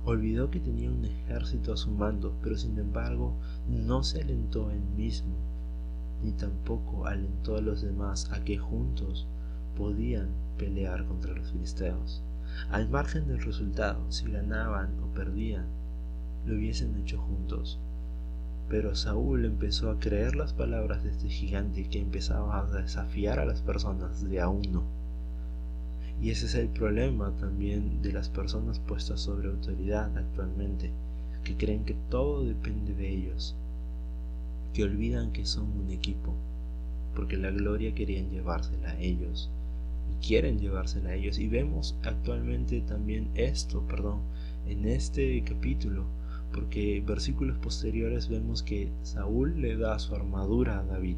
Olvidó 0.05 0.49
que 0.49 0.59
tenía 0.59 0.89
un 0.89 1.05
ejército 1.05 1.73
a 1.73 1.77
su 1.77 1.91
mando, 1.91 2.33
pero 2.41 2.57
sin 2.57 2.77
embargo 2.77 3.33
no 3.67 4.03
se 4.03 4.21
alentó 4.21 4.71
él 4.71 4.81
mismo, 4.97 5.35
ni 6.23 6.31
tampoco 6.31 7.05
alentó 7.05 7.57
a 7.57 7.61
los 7.61 7.81
demás 7.81 8.31
a 8.31 8.43
que 8.43 8.57
juntos 8.57 9.27
podían 9.77 10.29
pelear 10.57 11.05
contra 11.05 11.33
los 11.33 11.51
filisteos. 11.51 12.21
Al 12.69 12.89
margen 12.89 13.27
del 13.27 13.41
resultado, 13.41 14.11
si 14.11 14.31
ganaban 14.31 14.99
o 15.01 15.07
perdían, 15.13 15.65
lo 16.45 16.55
hubiesen 16.55 16.95
hecho 16.97 17.19
juntos. 17.19 17.79
Pero 18.69 18.95
Saúl 18.95 19.45
empezó 19.45 19.91
a 19.91 19.99
creer 19.99 20.35
las 20.35 20.53
palabras 20.53 21.03
de 21.03 21.11
este 21.11 21.29
gigante 21.29 21.87
que 21.87 21.99
empezaba 21.99 22.59
a 22.59 22.81
desafiar 22.81 23.39
a 23.39 23.45
las 23.45 23.61
personas 23.61 24.27
de 24.29 24.39
a 24.39 24.47
uno. 24.47 24.83
Y 26.21 26.29
ese 26.29 26.45
es 26.45 26.55
el 26.55 26.69
problema 26.69 27.31
también 27.39 28.01
de 28.01 28.13
las 28.13 28.29
personas 28.29 28.79
puestas 28.79 29.19
sobre 29.19 29.49
autoridad 29.49 30.15
actualmente, 30.17 30.91
que 31.43 31.55
creen 31.55 31.83
que 31.83 31.95
todo 32.09 32.45
depende 32.45 32.93
de 32.93 33.09
ellos, 33.09 33.55
que 34.73 34.83
olvidan 34.83 35.31
que 35.31 35.45
son 35.45 35.65
un 35.71 35.91
equipo, 35.91 36.33
porque 37.15 37.37
la 37.37 37.51
gloria 37.51 37.93
querían 37.93 38.29
llevársela 38.29 38.89
a 38.89 38.99
ellos 38.99 39.49
quieren 40.25 40.59
llevársela 40.59 41.09
a 41.09 41.15
ellos. 41.15 41.37
Y 41.37 41.47
vemos 41.47 41.95
actualmente 42.03 42.81
también 42.81 43.29
esto, 43.35 43.81
perdón, 43.81 44.19
en 44.67 44.87
este 44.87 45.43
capítulo, 45.43 46.05
porque 46.53 46.97
en 46.97 47.05
versículos 47.05 47.57
posteriores 47.57 48.29
vemos 48.29 48.63
que 48.63 48.91
Saúl 49.01 49.61
le 49.61 49.75
da 49.75 49.99
su 49.99 50.15
armadura 50.15 50.79
a 50.79 50.83
David. 50.83 51.17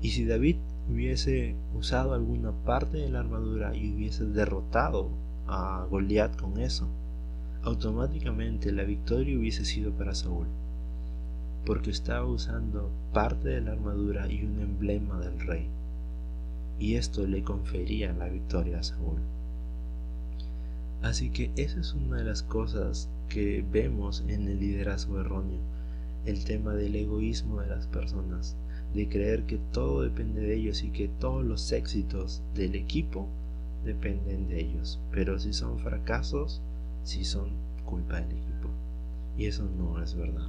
Y 0.00 0.10
si 0.10 0.24
David 0.24 0.56
hubiese 0.90 1.54
usado 1.74 2.14
alguna 2.14 2.50
parte 2.64 2.98
de 2.98 3.10
la 3.10 3.20
armadura 3.20 3.76
y 3.76 3.92
hubiese 3.92 4.24
derrotado 4.26 5.10
a 5.46 5.86
Goliat 5.88 6.40
con 6.40 6.58
eso, 6.58 6.88
automáticamente 7.62 8.72
la 8.72 8.82
victoria 8.82 9.38
hubiese 9.38 9.64
sido 9.64 9.92
para 9.92 10.14
Saúl, 10.14 10.46
porque 11.64 11.90
estaba 11.90 12.26
usando 12.26 12.90
parte 13.12 13.50
de 13.50 13.60
la 13.60 13.72
armadura 13.72 14.30
y 14.30 14.44
un 14.44 14.60
emblema 14.60 15.20
del 15.20 15.38
rey, 15.40 15.68
y 16.78 16.94
esto 16.94 17.26
le 17.26 17.42
confería 17.42 18.12
la 18.12 18.28
victoria 18.28 18.80
a 18.80 18.82
Saúl. 18.82 19.20
Así 21.02 21.30
que 21.30 21.50
esa 21.56 21.80
es 21.80 21.94
una 21.94 22.18
de 22.18 22.24
las 22.24 22.42
cosas 22.42 23.08
que 23.28 23.64
vemos 23.72 24.22
en 24.28 24.48
el 24.48 24.60
liderazgo 24.60 25.20
erróneo, 25.20 25.58
el 26.26 26.44
tema 26.44 26.74
del 26.74 26.94
egoísmo 26.94 27.60
de 27.60 27.66
las 27.66 27.86
personas, 27.88 28.56
de 28.94 29.08
creer 29.08 29.44
que 29.44 29.58
todo 29.72 30.02
depende 30.02 30.40
de 30.40 30.54
ellos 30.54 30.82
y 30.84 30.90
que 30.90 31.08
todos 31.08 31.44
los 31.44 31.72
éxitos 31.72 32.42
del 32.54 32.76
equipo 32.76 33.26
dependen 33.84 34.48
de 34.48 34.60
ellos. 34.60 35.00
Pero 35.10 35.38
si 35.38 35.52
son 35.52 35.78
fracasos, 35.80 36.60
si 37.02 37.24
son 37.24 37.48
culpa 37.84 38.20
del 38.20 38.38
equipo. 38.38 38.68
Y 39.36 39.46
eso 39.46 39.68
no 39.76 40.00
es 40.02 40.14
verdad. 40.14 40.48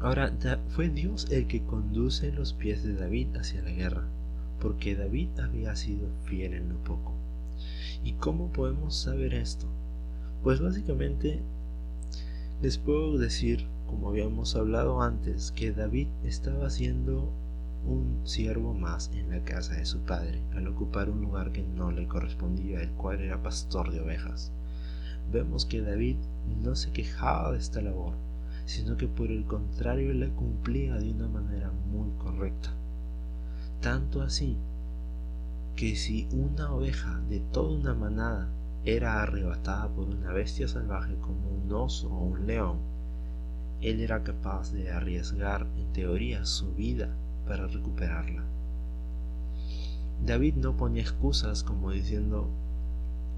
Ahora, 0.00 0.32
fue 0.68 0.88
Dios 0.88 1.26
el 1.30 1.48
que 1.48 1.62
conduce 1.62 2.30
los 2.30 2.52
pies 2.52 2.84
de 2.84 2.94
David 2.94 3.34
hacia 3.36 3.62
la 3.62 3.70
guerra, 3.70 4.04
porque 4.60 4.94
David 4.94 5.28
había 5.40 5.74
sido 5.74 6.06
fiel 6.24 6.54
en 6.54 6.68
lo 6.68 6.76
poco. 6.84 7.07
¿Y 8.02 8.12
cómo 8.12 8.52
podemos 8.52 8.96
saber 8.96 9.34
esto? 9.34 9.66
Pues 10.42 10.60
básicamente 10.60 11.42
les 12.62 12.78
puedo 12.78 13.18
decir, 13.18 13.66
como 13.86 14.08
habíamos 14.08 14.56
hablado 14.56 15.02
antes, 15.02 15.52
que 15.52 15.72
David 15.72 16.08
estaba 16.24 16.70
siendo 16.70 17.30
un 17.86 18.20
siervo 18.24 18.74
más 18.74 19.10
en 19.14 19.30
la 19.30 19.44
casa 19.44 19.74
de 19.74 19.86
su 19.86 20.00
padre, 20.00 20.42
al 20.54 20.66
ocupar 20.66 21.08
un 21.08 21.20
lugar 21.20 21.52
que 21.52 21.62
no 21.62 21.90
le 21.90 22.06
correspondía, 22.06 22.82
el 22.82 22.90
cual 22.90 23.20
era 23.20 23.42
pastor 23.42 23.92
de 23.92 24.00
ovejas. 24.00 24.52
Vemos 25.32 25.66
que 25.66 25.80
David 25.80 26.16
no 26.62 26.74
se 26.74 26.90
quejaba 26.90 27.52
de 27.52 27.58
esta 27.58 27.80
labor, 27.80 28.14
sino 28.64 28.96
que 28.96 29.08
por 29.08 29.30
el 29.30 29.44
contrario 29.44 30.12
la 30.14 30.28
cumplía 30.28 30.96
de 30.96 31.12
una 31.12 31.28
manera 31.28 31.70
muy 31.90 32.10
correcta. 32.18 32.70
Tanto 33.80 34.22
así 34.22 34.56
que 35.78 35.94
si 35.94 36.26
una 36.32 36.72
oveja 36.72 37.20
de 37.28 37.38
toda 37.38 37.78
una 37.78 37.94
manada 37.94 38.48
era 38.84 39.22
arrebatada 39.22 39.86
por 39.88 40.08
una 40.08 40.32
bestia 40.32 40.66
salvaje 40.66 41.14
como 41.20 41.50
un 41.50 41.70
oso 41.72 42.08
o 42.10 42.18
un 42.18 42.48
león, 42.48 42.78
él 43.80 44.00
era 44.00 44.24
capaz 44.24 44.72
de 44.72 44.90
arriesgar 44.90 45.68
en 45.76 45.92
teoría 45.92 46.44
su 46.46 46.74
vida 46.74 47.14
para 47.46 47.68
recuperarla. 47.68 48.42
David 50.26 50.56
no 50.56 50.76
ponía 50.76 51.02
excusas 51.02 51.62
como 51.62 51.92
diciendo, 51.92 52.50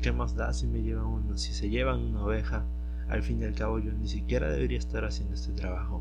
¿qué 0.00 0.10
más 0.10 0.34
da 0.34 0.54
si 0.54 0.66
me 0.66 0.80
llevan 0.80 1.08
uno? 1.08 1.36
Si 1.36 1.52
se 1.52 1.68
llevan 1.68 2.00
una 2.00 2.24
oveja, 2.24 2.64
al 3.10 3.22
fin 3.22 3.42
y 3.42 3.44
al 3.44 3.54
cabo 3.54 3.80
yo 3.80 3.92
ni 3.92 4.08
siquiera 4.08 4.48
debería 4.48 4.78
estar 4.78 5.04
haciendo 5.04 5.34
este 5.34 5.52
trabajo. 5.52 6.00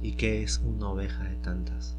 ¿Y 0.00 0.14
qué 0.16 0.42
es 0.42 0.58
una 0.58 0.88
oveja 0.88 1.22
de 1.22 1.36
tantas? 1.36 1.96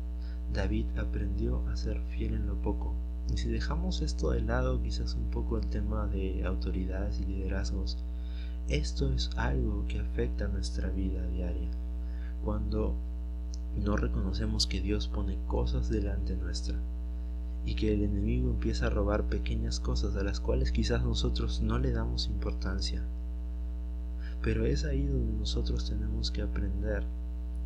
David 0.52 0.98
aprendió 0.98 1.66
a 1.70 1.78
ser 1.78 2.02
fiel 2.10 2.34
en 2.34 2.48
lo 2.48 2.56
poco. 2.56 2.94
Y 3.32 3.38
si 3.38 3.50
dejamos 3.50 4.02
esto 4.02 4.32
de 4.32 4.42
lado, 4.42 4.82
quizás 4.82 5.16
un 5.16 5.30
poco 5.30 5.58
el 5.58 5.68
tema 5.68 6.08
de 6.08 6.44
autoridades 6.46 7.20
y 7.20 7.26
liderazgos, 7.26 7.98
esto 8.70 9.12
es 9.12 9.30
algo 9.36 9.86
que 9.88 10.00
afecta 10.00 10.48
nuestra 10.48 10.90
vida 10.90 11.26
diaria. 11.28 11.70
Cuando 12.44 12.96
no 13.76 13.98
reconocemos 13.98 14.68
que 14.68 14.82
Dios 14.82 15.08
pone 15.08 15.38
cosas 15.48 15.90
delante 15.90 16.36
nuestra 16.36 16.76
y 17.66 17.76
que 17.76 17.94
el 17.94 18.04
enemigo 18.04 18.50
empieza 18.50 18.88
a 18.88 18.90
robar 18.90 19.24
pequeñas 19.24 19.80
cosas 19.80 20.16
a 20.16 20.24
las 20.24 20.40
cuales 20.40 20.72
quizás 20.72 21.04
nosotros 21.04 21.62
no 21.62 21.80
le 21.80 21.92
damos 21.92 22.28
importancia. 22.28 23.04
Pero 24.42 24.66
es 24.66 24.84
ahí 24.84 25.08
donde 25.08 25.34
nosotros 25.34 25.90
tenemos 25.90 26.30
que 26.30 26.42
aprender 26.42 27.06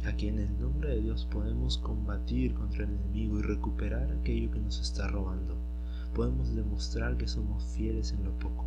a 0.06 0.16
que 0.16 0.30
en 0.30 0.40
el 0.40 0.60
nombre 0.60 0.90
de 0.90 1.02
Dios 1.02 1.28
podemos 1.32 1.78
combatir 1.78 2.54
contra 2.54 2.84
el 2.84 2.92
enemigo 2.92 3.40
y 3.40 3.42
recuperar 3.42 4.12
aquello 4.12 4.52
que 4.52 4.60
nos 4.60 4.80
está 4.80 5.08
robando. 5.08 5.56
Podemos 6.14 6.56
demostrar 6.56 7.18
que 7.18 7.28
somos 7.28 7.64
fieles 7.66 8.12
en 8.12 8.24
lo 8.24 8.32
poco. 8.40 8.66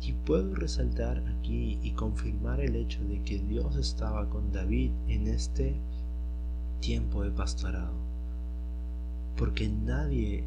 Y 0.00 0.12
puedo 0.12 0.54
resaltar 0.54 1.22
aquí 1.38 1.78
y 1.82 1.92
confirmar 1.92 2.60
el 2.60 2.76
hecho 2.76 3.02
de 3.04 3.22
que 3.22 3.38
Dios 3.38 3.76
estaba 3.76 4.28
con 4.28 4.52
David 4.52 4.92
en 5.08 5.26
este 5.26 5.76
tiempo 6.80 7.22
de 7.22 7.30
pastorado. 7.30 7.94
Porque 9.36 9.68
nadie 9.68 10.44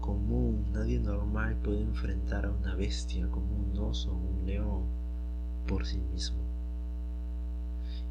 común, 0.00 0.66
nadie 0.72 0.98
normal 0.98 1.56
puede 1.62 1.80
enfrentar 1.80 2.44
a 2.44 2.50
una 2.50 2.74
bestia 2.74 3.28
como 3.30 3.46
un 3.54 3.78
oso 3.78 4.12
o 4.12 4.16
un 4.16 4.46
león 4.46 4.82
por 5.66 5.86
sí 5.86 5.98
mismo. 6.12 6.41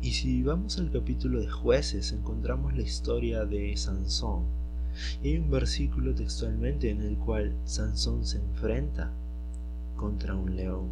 Y 0.01 0.11
si 0.11 0.41
vamos 0.43 0.77
al 0.79 0.91
capítulo 0.91 1.39
de 1.39 1.49
jueces, 1.49 2.11
encontramos 2.11 2.75
la 2.75 2.81
historia 2.81 3.45
de 3.45 3.75
Sansón. 3.77 4.45
Y 5.23 5.29
hay 5.29 5.37
un 5.37 5.49
versículo 5.49 6.13
textualmente 6.13 6.89
en 6.89 7.01
el 7.01 7.17
cual 7.17 7.55
Sansón 7.65 8.25
se 8.25 8.39
enfrenta 8.39 9.11
contra 9.95 10.35
un 10.35 10.55
león. 10.55 10.89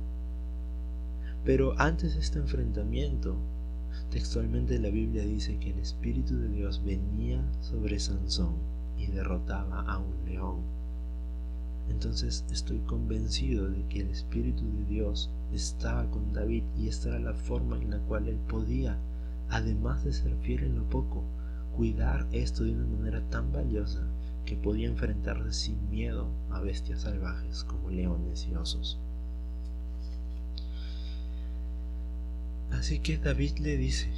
Pero 1.44 1.74
antes 1.80 2.14
de 2.14 2.22
este 2.22 2.40
enfrentamiento, 2.40 3.36
Textualmente 4.12 4.80
la 4.80 4.90
Biblia 4.90 5.24
dice 5.24 5.58
que 5.58 5.70
el 5.70 5.80
Espíritu 5.80 6.36
de 6.36 6.50
Dios 6.50 6.84
venía 6.84 7.44
sobre 7.62 8.00
Sansón 8.00 8.56
y 8.98 9.06
derrotaba 9.08 9.82
a 9.82 10.00
un 10.00 10.26
león. 10.26 10.62
Entonces 11.90 12.44
estoy 12.52 12.80
convencido 12.80 13.70
de 13.70 13.84
que 13.86 14.02
el 14.02 14.10
Espíritu 14.10 14.64
de 14.64 14.86
Dios 14.86 15.30
estaba 15.56 16.10
con 16.12 16.34
David 16.34 16.64
y 16.78 16.88
esta 16.88 17.10
era 17.10 17.20
la 17.20 17.34
forma 17.34 17.78
en 17.78 17.92
la 17.92 18.00
cual 18.00 18.28
él 18.28 18.38
podía, 18.48 18.98
además 19.50 20.04
de 20.04 20.14
ser 20.14 20.36
fiel 20.42 20.64
en 20.64 20.76
lo 20.78 20.84
poco, 20.90 21.24
cuidar 21.76 22.28
esto 22.32 22.64
de 22.64 22.74
una 22.74 22.86
manera 22.98 23.22
tan 23.30 23.52
valiosa 23.52 24.02
que 24.46 24.56
podía 24.56 24.88
enfrentarse 24.88 25.54
sin 25.54 25.90
miedo 25.90 26.28
a 26.50 26.60
bestias 26.60 27.02
salvajes 27.02 27.64
como 27.64 27.90
leones 27.90 28.48
y 28.50 28.56
osos. 28.56 29.00
Así 32.72 33.00
que 33.00 33.18
David 33.18 33.58
le 33.60 33.78
dice, 33.78 34.10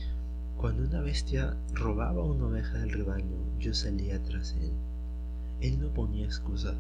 cuando 0.58 0.84
una 0.84 1.02
bestia 1.02 1.58
robaba 1.74 2.24
una 2.24 2.48
oveja 2.48 2.78
del 2.78 2.92
rebaño, 2.92 3.38
yo 3.60 3.74
salía 3.74 4.22
tras 4.22 4.54
él. 4.54 4.72
Él 5.62 5.80
no 5.80 5.90
ponía 5.90 6.26
excusas. 6.26 6.76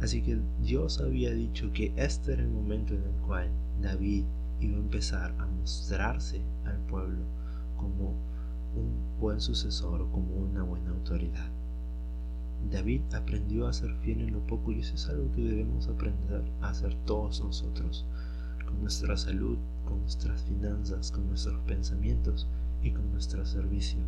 Así 0.00 0.22
que 0.22 0.38
Dios 0.62 1.00
había 1.00 1.30
dicho 1.32 1.72
que 1.72 1.92
este 1.96 2.32
era 2.32 2.42
el 2.42 2.50
momento 2.50 2.94
en 2.94 3.02
el 3.02 3.26
cual 3.26 3.50
David 3.80 4.24
iba 4.60 4.76
a 4.76 4.80
empezar 4.80 5.34
a 5.38 5.46
mostrarse 5.46 6.42
al 6.64 6.78
pueblo 6.86 7.24
como 7.76 8.14
un 8.76 9.18
buen 9.18 9.40
sucesor 9.40 10.02
o 10.02 10.10
como 10.10 10.34
una 10.36 10.62
buena 10.62 10.90
autoridad. 10.90 11.50
David 12.70 13.02
aprendió 13.14 13.66
a 13.66 13.72
ser 13.72 13.94
fiel 13.96 14.20
en 14.20 14.32
lo 14.32 14.40
poco 14.46 14.70
y 14.72 14.80
eso 14.80 14.94
es 14.94 15.08
algo 15.08 15.32
que 15.32 15.42
debemos 15.42 15.88
aprender 15.88 16.44
a 16.60 16.68
hacer 16.68 16.94
todos 17.06 17.42
nosotros 17.42 18.04
con 18.66 18.80
nuestra 18.82 19.16
salud, 19.16 19.56
con 19.86 20.00
nuestras 20.00 20.42
finanzas, 20.44 21.10
con 21.10 21.26
nuestros 21.26 21.58
pensamientos 21.62 22.46
y 22.82 22.90
con 22.90 23.10
nuestro 23.12 23.44
servicio. 23.46 24.00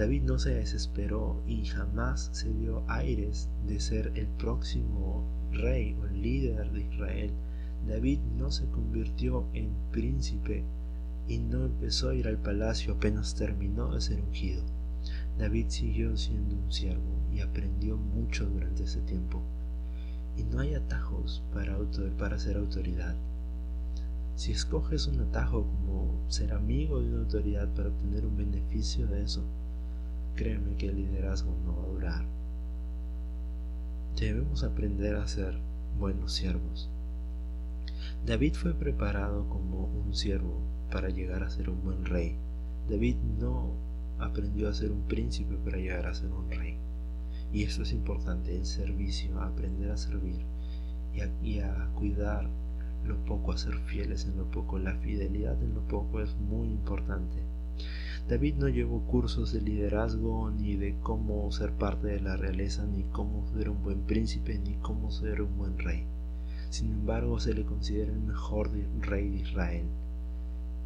David 0.00 0.22
no 0.22 0.38
se 0.38 0.54
desesperó 0.54 1.42
y 1.46 1.66
jamás 1.66 2.30
se 2.32 2.50
dio 2.54 2.82
aires 2.88 3.50
de 3.66 3.78
ser 3.80 4.10
el 4.14 4.28
próximo 4.28 5.26
rey 5.52 5.94
o 6.00 6.06
líder 6.06 6.72
de 6.72 6.86
Israel. 6.86 7.30
David 7.86 8.20
no 8.38 8.50
se 8.50 8.64
convirtió 8.70 9.44
en 9.52 9.68
príncipe 9.92 10.64
y 11.28 11.36
no 11.36 11.66
empezó 11.66 12.08
a 12.08 12.14
ir 12.14 12.28
al 12.28 12.38
palacio 12.38 12.94
apenas 12.94 13.34
terminó 13.34 13.92
de 13.92 14.00
ser 14.00 14.22
ungido. 14.22 14.62
David 15.38 15.66
siguió 15.68 16.16
siendo 16.16 16.56
un 16.56 16.72
siervo 16.72 17.20
y 17.30 17.40
aprendió 17.40 17.98
mucho 17.98 18.46
durante 18.46 18.84
ese 18.84 19.02
tiempo. 19.02 19.42
Y 20.34 20.44
no 20.44 20.60
hay 20.60 20.76
atajos 20.76 21.42
para, 21.52 21.76
para 22.16 22.38
ser 22.38 22.56
autoridad. 22.56 23.16
Si 24.34 24.52
escoges 24.52 25.08
un 25.08 25.20
atajo 25.20 25.66
como 25.66 26.24
ser 26.28 26.54
amigo 26.54 27.02
de 27.02 27.10
una 27.10 27.18
autoridad 27.18 27.68
para 27.74 27.90
obtener 27.90 28.24
un 28.24 28.38
beneficio 28.38 29.06
de 29.06 29.24
eso, 29.24 29.44
créeme 30.40 30.74
que 30.76 30.88
el 30.88 30.96
liderazgo 30.96 31.54
no 31.66 31.76
va 31.76 31.82
a 31.82 31.86
durar. 31.88 32.24
Debemos 34.18 34.64
aprender 34.64 35.16
a 35.16 35.28
ser 35.28 35.54
buenos 35.98 36.32
siervos. 36.32 36.88
David 38.24 38.54
fue 38.54 38.72
preparado 38.72 39.46
como 39.50 39.84
un 39.84 40.14
siervo 40.14 40.58
para 40.90 41.10
llegar 41.10 41.42
a 41.42 41.50
ser 41.50 41.68
un 41.68 41.84
buen 41.84 42.06
rey. 42.06 42.36
David 42.88 43.16
no 43.38 43.74
aprendió 44.18 44.70
a 44.70 44.72
ser 44.72 44.92
un 44.92 45.02
príncipe 45.02 45.56
para 45.56 45.76
llegar 45.76 46.06
a 46.06 46.14
ser 46.14 46.30
un 46.30 46.50
rey. 46.50 46.78
Y 47.52 47.64
esto 47.64 47.82
es 47.82 47.92
importante, 47.92 48.56
el 48.56 48.64
servicio, 48.64 49.38
aprender 49.42 49.90
a 49.90 49.98
servir 49.98 50.40
y 51.42 51.58
a, 51.60 51.90
cuidar 51.96 52.48
lo 53.04 53.22
poco, 53.26 53.52
a 53.52 53.58
ser 53.58 53.74
fieles 53.80 54.24
en 54.24 54.38
lo 54.38 54.50
poco. 54.50 54.78
La 54.78 54.94
fidelidad 54.94 55.62
en 55.62 55.74
lo 55.74 55.82
poco 55.82 56.22
es 56.22 56.34
muy 56.36 56.68
importante. 56.68 57.42
David 58.30 58.54
no 58.58 58.68
llevó 58.68 59.00
cursos 59.00 59.52
de 59.52 59.60
liderazgo, 59.60 60.52
ni 60.52 60.76
de 60.76 60.94
cómo 61.00 61.50
ser 61.50 61.72
parte 61.72 62.06
de 62.06 62.20
la 62.20 62.36
realeza, 62.36 62.86
ni 62.86 63.02
cómo 63.02 63.44
ser 63.52 63.68
un 63.68 63.82
buen 63.82 64.02
príncipe, 64.02 64.56
ni 64.56 64.74
cómo 64.74 65.10
ser 65.10 65.42
un 65.42 65.58
buen 65.58 65.76
rey. 65.76 66.04
Sin 66.68 66.92
embargo, 66.92 67.40
se 67.40 67.54
le 67.54 67.64
considera 67.64 68.12
el 68.12 68.20
mejor 68.20 68.70
rey 69.00 69.30
de 69.30 69.38
Israel. 69.38 69.84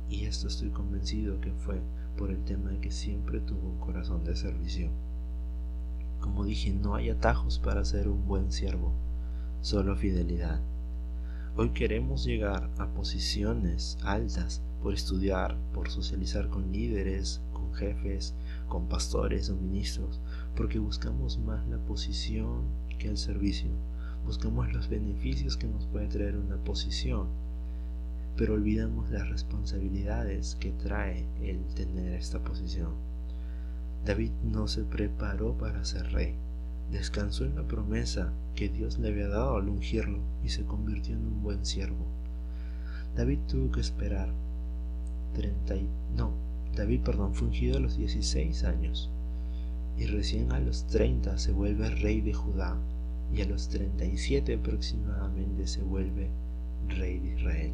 Y 0.08 0.24
esto 0.24 0.48
estoy 0.48 0.70
convencido 0.70 1.38
que 1.42 1.52
fue 1.52 1.82
por 2.16 2.30
el 2.30 2.42
tema 2.44 2.70
de 2.70 2.78
que 2.78 2.90
siempre 2.90 3.40
tuvo 3.40 3.68
un 3.68 3.78
corazón 3.78 4.24
de 4.24 4.36
servicio. 4.36 4.88
Como 6.20 6.46
dije, 6.46 6.72
no 6.72 6.94
hay 6.94 7.10
atajos 7.10 7.58
para 7.58 7.84
ser 7.84 8.08
un 8.08 8.26
buen 8.26 8.52
siervo, 8.52 8.90
solo 9.60 9.96
fidelidad. 9.96 10.62
Hoy 11.56 11.72
queremos 11.74 12.24
llegar 12.24 12.70
a 12.78 12.86
posiciones 12.86 13.98
altas 14.02 14.62
por 14.84 14.92
estudiar, 14.92 15.56
por 15.72 15.88
socializar 15.90 16.50
con 16.50 16.70
líderes, 16.70 17.40
con 17.54 17.72
jefes, 17.72 18.34
con 18.68 18.86
pastores 18.86 19.48
o 19.48 19.56
ministros, 19.56 20.20
porque 20.54 20.78
buscamos 20.78 21.38
más 21.38 21.66
la 21.68 21.78
posición 21.78 22.64
que 22.98 23.08
el 23.08 23.16
servicio, 23.16 23.70
buscamos 24.26 24.70
los 24.74 24.90
beneficios 24.90 25.56
que 25.56 25.68
nos 25.68 25.86
puede 25.86 26.08
traer 26.08 26.36
una 26.36 26.56
posición, 26.56 27.28
pero 28.36 28.52
olvidamos 28.52 29.08
las 29.08 29.26
responsabilidades 29.30 30.54
que 30.56 30.72
trae 30.72 31.26
el 31.40 31.64
tener 31.74 32.12
esta 32.12 32.40
posición. 32.40 32.92
David 34.04 34.32
no 34.42 34.68
se 34.68 34.82
preparó 34.82 35.56
para 35.56 35.82
ser 35.86 36.12
rey, 36.12 36.34
descansó 36.92 37.46
en 37.46 37.56
la 37.56 37.66
promesa 37.66 38.34
que 38.54 38.68
Dios 38.68 38.98
le 38.98 39.08
había 39.08 39.28
dado 39.28 39.56
al 39.56 39.70
ungirlo 39.70 40.18
y 40.44 40.50
se 40.50 40.66
convirtió 40.66 41.14
en 41.14 41.26
un 41.26 41.42
buen 41.42 41.64
siervo. 41.64 42.04
David 43.16 43.38
tuvo 43.48 43.72
que 43.72 43.80
esperar 43.80 44.43
30 45.34 45.74
no, 46.16 46.32
David, 46.74 47.00
perdón, 47.02 47.34
fue 47.34 47.48
ungido 47.48 47.76
a 47.76 47.80
los 47.80 47.96
16 47.96 48.64
años 48.64 49.10
y 49.98 50.06
recién 50.06 50.52
a 50.52 50.60
los 50.60 50.86
30 50.86 51.38
se 51.38 51.52
vuelve 51.52 51.90
rey 51.90 52.20
de 52.20 52.32
Judá 52.32 52.76
y 53.32 53.42
a 53.42 53.46
los 53.46 53.68
37 53.68 54.54
aproximadamente 54.54 55.66
se 55.66 55.82
vuelve 55.82 56.28
rey 56.88 57.18
de 57.18 57.34
Israel. 57.34 57.72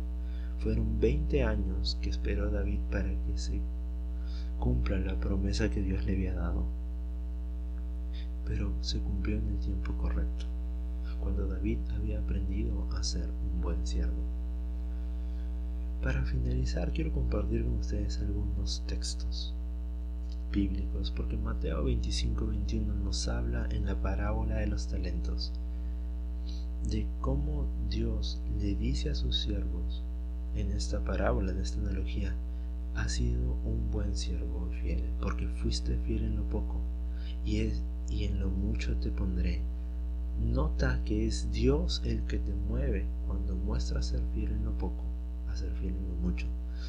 Fueron 0.58 1.00
20 1.00 1.44
años 1.44 1.98
que 2.02 2.10
esperó 2.10 2.50
David 2.50 2.80
para 2.90 3.08
que 3.08 3.36
se 3.36 3.60
cumpla 4.58 4.98
la 4.98 5.18
promesa 5.18 5.70
que 5.70 5.82
Dios 5.82 6.04
le 6.04 6.12
había 6.12 6.34
dado 6.34 6.80
pero 8.50 8.72
se 8.80 8.98
cumplió 8.98 9.36
en 9.36 9.48
el 9.48 9.58
tiempo 9.58 9.92
correcto, 9.92 10.46
cuando 11.20 11.46
David 11.46 11.78
había 11.94 12.18
aprendido 12.18 12.84
a 12.96 13.02
ser 13.04 13.28
un 13.28 13.60
buen 13.60 13.86
siervo. 13.86 14.39
Para 16.02 16.24
finalizar, 16.24 16.92
quiero 16.92 17.12
compartir 17.12 17.62
con 17.62 17.74
ustedes 17.74 18.18
algunos 18.20 18.82
textos 18.86 19.54
bíblicos, 20.50 21.10
porque 21.10 21.36
Mateo 21.36 21.84
25-21 21.84 22.86
nos 23.04 23.28
habla 23.28 23.68
en 23.70 23.84
la 23.84 24.00
parábola 24.00 24.56
de 24.56 24.66
los 24.66 24.88
talentos 24.88 25.52
de 26.88 27.06
cómo 27.20 27.66
Dios 27.90 28.40
le 28.58 28.74
dice 28.76 29.10
a 29.10 29.14
sus 29.14 29.42
siervos 29.42 30.02
en 30.54 30.72
esta 30.72 31.04
parábola, 31.04 31.52
en 31.52 31.58
esta 31.58 31.78
analogía, 31.80 32.34
ha 32.94 33.06
sido 33.10 33.52
un 33.64 33.90
buen 33.90 34.16
siervo 34.16 34.70
fiel, 34.80 35.04
porque 35.20 35.48
fuiste 35.48 35.98
fiel 35.98 36.24
en 36.24 36.36
lo 36.36 36.44
poco, 36.44 36.80
y 37.44 37.60
es 37.60 37.82
y 38.08 38.24
en 38.24 38.40
lo 38.40 38.48
mucho 38.48 38.96
te 38.96 39.10
pondré. 39.10 39.60
Nota 40.40 41.02
que 41.04 41.26
es 41.26 41.52
Dios 41.52 42.00
el 42.06 42.22
que 42.22 42.38
te 42.38 42.54
mueve 42.54 43.06
cuando 43.26 43.54
muestras 43.54 44.06
ser 44.06 44.22
fiel 44.32 44.52
en 44.52 44.64
lo 44.64 44.72
poco, 44.78 45.09
a 45.50 45.56
ser 45.56 45.72
fiel 45.72 45.94
mucho. 46.22 46.46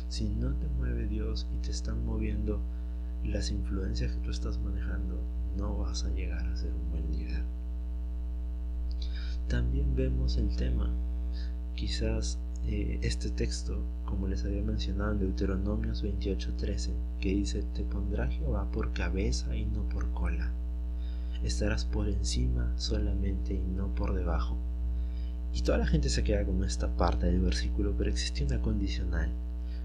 Si 0.10 0.30
no 0.30 0.54
te 0.54 0.67
mueve 0.78 1.08
Dios 1.08 1.47
y 1.54 1.62
te 1.62 1.71
están 1.71 2.06
moviendo 2.06 2.60
las 3.24 3.52
influencias 3.52 4.13
que 4.13 4.21
tú 4.21 4.32
estás 4.32 4.60
manejando, 4.60 5.19
no 5.58 5.78
vas 5.78 6.06
a 6.06 6.10
llegar 6.10 6.45
a 6.47 6.56
ser 6.56 6.71
un 6.74 6.89
buen 6.91 7.12
líder. 7.12 7.43
También 9.47 9.95
vemos 9.95 10.38
el 10.38 10.56
tema, 10.56 10.89
quizás 11.76 12.39
eh, 12.65 13.00
este 13.02 13.30
texto, 13.30 13.84
como 14.06 14.28
les 14.28 14.45
había 14.45 14.62
mencionado 14.62 15.12
en 15.12 15.19
Deuteronomios 15.19 16.04
28:13, 16.04 16.91
que 17.19 17.30
dice, 17.30 17.63
te 17.74 17.84
pondrá 17.84 18.28
Jehová 18.28 18.69
por 18.71 18.93
cabeza 18.93 19.56
y 19.56 19.65
no 19.65 19.84
por 19.89 20.10
cola 20.12 20.52
estarás 21.43 21.86
por 21.86 22.08
encima 22.08 22.71
solamente 22.78 23.54
y 23.54 23.60
no 23.60 23.88
por 23.95 24.13
debajo. 24.13 24.58
Y 25.54 25.62
toda 25.62 25.78
la 25.78 25.88
gente 25.88 26.10
se 26.10 26.24
queda 26.24 26.46
con 26.46 26.64
esta 26.64 26.96
parte 26.96 27.26
del 27.26 27.42
versículo, 27.42 27.94
pero 27.98 28.10
existe 28.10 28.46
una 28.46 28.62
condicional 28.62 29.30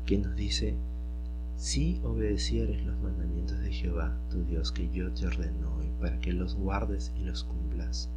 que 0.04 0.18
nos 0.18 0.36
dice, 0.36 0.76
si 1.56 2.00
obedecieres 2.04 2.84
los 2.84 2.96
mandamientos 3.00 3.58
de 3.60 3.72
Jehová, 3.72 4.16
tu 4.30 4.44
Dios, 4.44 4.70
que 4.70 4.88
yo 4.90 5.10
te 5.12 5.26
ordeno 5.26 5.74
hoy, 5.76 5.90
para 6.00 6.20
que 6.20 6.32
los 6.32 6.54
guardes 6.54 7.12
y 7.18 7.24
los 7.24 7.44
cumplas. 7.44 8.08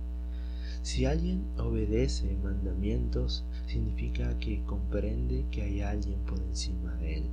Si 0.81 1.05
alguien 1.05 1.45
obedece 1.57 2.37
mandamientos, 2.43 3.43
significa 3.65 4.37
que 4.37 4.61
comprende 4.63 5.45
que 5.51 5.63
hay 5.63 5.81
alguien 5.81 6.19
por 6.25 6.39
encima 6.39 6.93
de 6.95 7.17
él. 7.17 7.23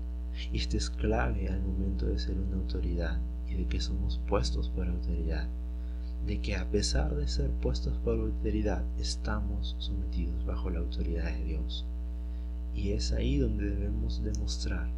Y 0.52 0.58
esto 0.58 0.76
es 0.76 0.90
clave 0.90 1.48
al 1.48 1.62
momento 1.62 2.06
de 2.06 2.18
ser 2.18 2.36
una 2.38 2.56
autoridad 2.56 3.20
y 3.48 3.54
de 3.54 3.66
que 3.66 3.80
somos 3.80 4.20
puestos 4.26 4.70
por 4.70 4.88
autoridad 4.88 5.48
de 6.26 6.40
que 6.40 6.56
a 6.56 6.64
pesar 6.68 7.14
de 7.14 7.28
ser 7.28 7.50
puestos 7.50 7.96
por 7.98 8.18
autoridad, 8.18 8.82
estamos 8.98 9.76
sometidos 9.78 10.44
bajo 10.44 10.70
la 10.70 10.80
autoridad 10.80 11.32
de 11.32 11.44
Dios. 11.44 11.84
Y 12.74 12.90
es 12.90 13.12
ahí 13.12 13.38
donde 13.38 13.70
debemos 13.70 14.22
demostrar 14.24 14.88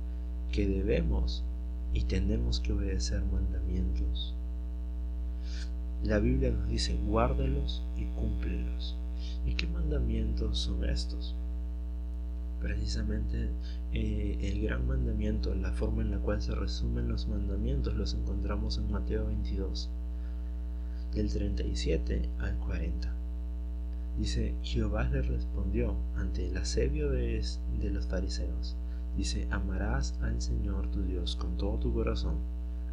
que 0.51 0.67
debemos 0.67 1.45
y 1.93 2.05
tenemos 2.05 2.61
que 2.61 2.73
obedecer 2.73 3.23
mandamientos. 3.27 4.35
La 6.03 6.19
Biblia 6.19 6.51
nos 6.51 6.69
dice, 6.69 6.97
guárdelos 7.07 7.83
y 7.99 8.05
cúmplelos. 8.19 8.97
¿Y 9.45 9.55
qué 9.55 9.67
mandamientos 9.67 10.59
son 10.59 10.85
estos? 10.85 11.35
Precisamente 12.63 13.51
eh, 13.93 14.39
el 14.41 14.63
gran 14.63 14.87
mandamiento, 14.87 15.55
la 15.55 15.73
forma 15.73 16.03
en 16.03 16.11
la 16.11 16.19
cual 16.19 16.41
se 16.41 16.55
resumen 16.55 17.09
los 17.09 17.29
mandamientos, 17.29 17.95
los 17.95 18.15
encontramos 18.15 18.79
en 18.79 18.91
Mateo 18.91 19.27
22 19.27 19.91
del 21.19 21.33
37 21.33 22.31
al 22.39 22.57
40. 22.59 23.13
Dice, 24.21 24.55
Jehová 24.63 25.09
le 25.09 25.21
respondió 25.21 25.97
ante 26.15 26.47
el 26.47 26.57
asedio 26.57 27.11
de, 27.11 27.45
de 27.81 27.91
los 27.91 28.07
fariseos. 28.07 28.77
Dice, 29.17 29.49
amarás 29.51 30.17
al 30.23 30.41
Señor 30.41 30.89
tu 30.93 31.03
Dios 31.03 31.35
con 31.35 31.57
todo 31.57 31.77
tu 31.79 31.93
corazón, 31.93 32.37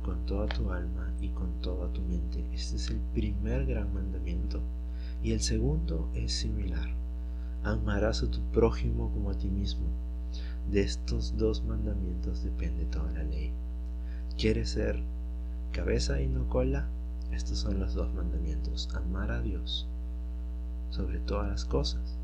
con 0.03 0.25
toda 0.25 0.47
tu 0.47 0.71
alma 0.71 1.13
y 1.21 1.29
con 1.29 1.61
toda 1.61 1.93
tu 1.93 2.01
mente. 2.01 2.43
Este 2.51 2.77
es 2.77 2.89
el 2.89 2.97
primer 3.13 3.67
gran 3.67 3.93
mandamiento. 3.93 4.59
Y 5.21 5.33
el 5.33 5.41
segundo 5.41 6.09
es 6.15 6.33
similar. 6.33 6.89
Amarás 7.63 8.23
a 8.23 8.31
tu 8.31 8.39
prójimo 8.51 9.11
como 9.11 9.29
a 9.29 9.37
ti 9.37 9.49
mismo. 9.49 9.85
De 10.71 10.81
estos 10.81 11.37
dos 11.37 11.63
mandamientos 11.63 12.43
depende 12.43 12.85
toda 12.85 13.11
la 13.11 13.23
ley. 13.23 13.51
¿Quieres 14.35 14.69
ser 14.69 14.99
cabeza 15.71 16.19
y 16.21 16.27
no 16.27 16.49
cola? 16.49 16.89
Estos 17.31 17.59
son 17.59 17.79
los 17.79 17.93
dos 17.93 18.13
mandamientos. 18.13 18.89
Amar 18.95 19.31
a 19.31 19.41
Dios 19.41 19.87
sobre 20.89 21.19
todas 21.19 21.49
las 21.49 21.65
cosas 21.65 22.17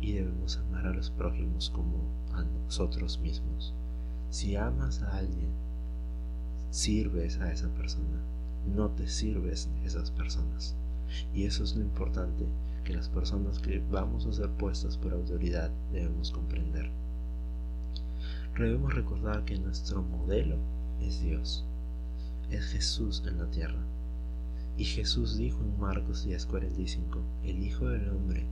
y 0.00 0.12
debemos 0.12 0.56
amar 0.56 0.86
a 0.86 0.94
los 0.94 1.10
prójimos 1.10 1.70
como 1.70 1.98
a 2.32 2.42
nosotros 2.42 3.18
mismos. 3.20 3.74
Si 4.30 4.56
amas 4.56 5.02
a 5.02 5.18
alguien, 5.18 5.50
sirves 6.70 7.38
a 7.38 7.52
esa 7.52 7.68
persona, 7.70 8.20
no 8.74 8.90
te 8.90 9.08
sirves 9.08 9.68
de 9.80 9.86
esas 9.86 10.10
personas. 10.10 10.74
Y 11.34 11.44
eso 11.44 11.64
es 11.64 11.74
lo 11.74 11.82
importante 11.82 12.46
que 12.84 12.94
las 12.94 13.08
personas 13.08 13.58
que 13.58 13.82
vamos 13.90 14.26
a 14.26 14.32
ser 14.32 14.48
puestas 14.50 14.96
por 14.96 15.12
autoridad 15.12 15.70
debemos 15.92 16.30
comprender. 16.30 16.90
Debemos 18.56 18.94
recordar 18.94 19.44
que 19.44 19.58
nuestro 19.58 20.02
modelo 20.02 20.56
es 21.00 21.20
Dios, 21.22 21.64
es 22.50 22.66
Jesús 22.66 23.22
en 23.26 23.38
la 23.38 23.46
tierra. 23.46 23.80
Y 24.80 24.86
Jesús 24.86 25.36
dijo 25.36 25.60
en 25.60 25.78
Marcos 25.78 26.26
10:45, 26.26 27.22
el 27.44 27.62
Hijo 27.62 27.90
del 27.90 28.08
Hombre 28.08 28.46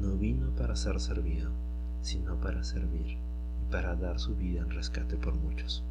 no 0.00 0.16
vino 0.16 0.54
para 0.54 0.76
ser 0.76 1.00
servido, 1.00 1.50
sino 2.02 2.36
para 2.36 2.62
servir 2.62 3.18
y 3.18 3.72
para 3.72 3.96
dar 3.96 4.20
su 4.20 4.36
vida 4.36 4.60
en 4.60 4.70
rescate 4.70 5.16
por 5.16 5.34
muchos. 5.34 5.82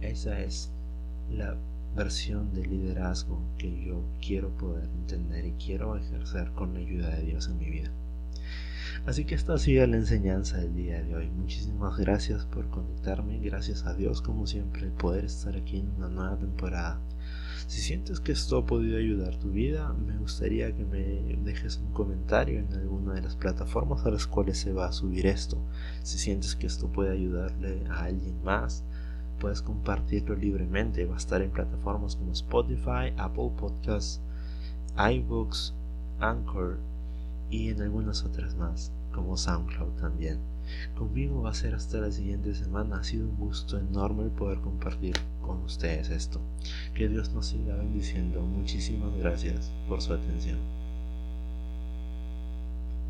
Esa 0.00 0.40
es 0.40 0.70
la 1.30 1.54
versión 1.94 2.54
de 2.54 2.64
liderazgo 2.64 3.42
que 3.58 3.84
yo 3.84 4.02
quiero 4.26 4.56
poder 4.56 4.88
entender 4.88 5.44
y 5.44 5.52
quiero 5.52 5.98
ejercer 5.98 6.52
con 6.52 6.72
la 6.72 6.80
ayuda 6.80 7.10
de 7.10 7.24
Dios 7.24 7.46
en 7.48 7.58
mi 7.58 7.68
vida. 7.68 7.90
Así 9.04 9.26
que 9.26 9.34
esta 9.34 9.52
ha 9.52 9.58
sido 9.58 9.86
la 9.86 9.98
enseñanza 9.98 10.56
del 10.56 10.74
día 10.74 11.02
de 11.02 11.14
hoy. 11.14 11.28
Muchísimas 11.28 11.98
gracias 11.98 12.46
por 12.46 12.70
conectarme. 12.70 13.38
Gracias 13.38 13.84
a 13.84 13.92
Dios 13.92 14.22
como 14.22 14.46
siempre 14.46 14.88
poder 14.88 15.26
estar 15.26 15.58
aquí 15.58 15.80
en 15.80 15.90
una 15.98 16.08
nueva 16.08 16.38
temporada 16.38 16.98
Si 17.66 17.80
sientes 17.80 18.20
que 18.20 18.32
esto 18.32 18.58
ha 18.58 18.66
podido 18.66 18.98
ayudar 18.98 19.36
tu 19.36 19.50
vida, 19.50 19.92
me 19.92 20.16
gustaría 20.16 20.74
que 20.74 20.84
me 20.84 21.36
dejes 21.44 21.78
un 21.78 21.92
comentario 21.92 22.58
en 22.58 22.72
alguna 22.74 23.14
de 23.14 23.22
las 23.22 23.36
plataformas 23.36 24.04
a 24.06 24.10
las 24.10 24.26
cuales 24.26 24.58
se 24.58 24.72
va 24.72 24.86
a 24.86 24.92
subir 24.92 25.26
esto. 25.26 25.58
Si 26.02 26.18
sientes 26.18 26.56
que 26.56 26.66
esto 26.66 26.88
puede 26.88 27.10
ayudarle 27.10 27.84
a 27.88 28.04
alguien 28.04 28.42
más, 28.42 28.84
puedes 29.40 29.62
compartirlo 29.62 30.36
libremente. 30.36 31.06
Va 31.06 31.14
a 31.14 31.18
estar 31.18 31.42
en 31.42 31.50
plataformas 31.50 32.16
como 32.16 32.32
Spotify, 32.32 33.12
Apple 33.16 33.50
Podcasts, 33.58 34.20
iBooks, 34.96 35.74
Anchor 36.20 36.78
y 37.50 37.70
en 37.70 37.82
algunas 37.82 38.24
otras 38.24 38.54
más, 38.54 38.92
como 39.12 39.36
SoundCloud 39.36 39.92
también. 40.00 40.38
Conmigo 40.96 41.42
va 41.42 41.50
a 41.50 41.54
ser 41.54 41.74
hasta 41.74 41.98
la 41.98 42.10
siguiente 42.10 42.54
semana. 42.54 42.98
Ha 42.98 43.04
sido 43.04 43.28
un 43.28 43.36
gusto 43.36 43.78
enorme 43.78 44.30
poder 44.30 44.60
compartir 44.60 45.16
con 45.40 45.62
ustedes 45.62 46.10
esto. 46.10 46.40
Que 46.94 47.08
Dios 47.08 47.32
nos 47.32 47.46
siga 47.46 47.76
bendiciendo. 47.76 48.42
Muchísimas 48.42 49.16
gracias 49.16 49.72
por 49.88 50.00
su 50.00 50.12
atención. 50.12 50.58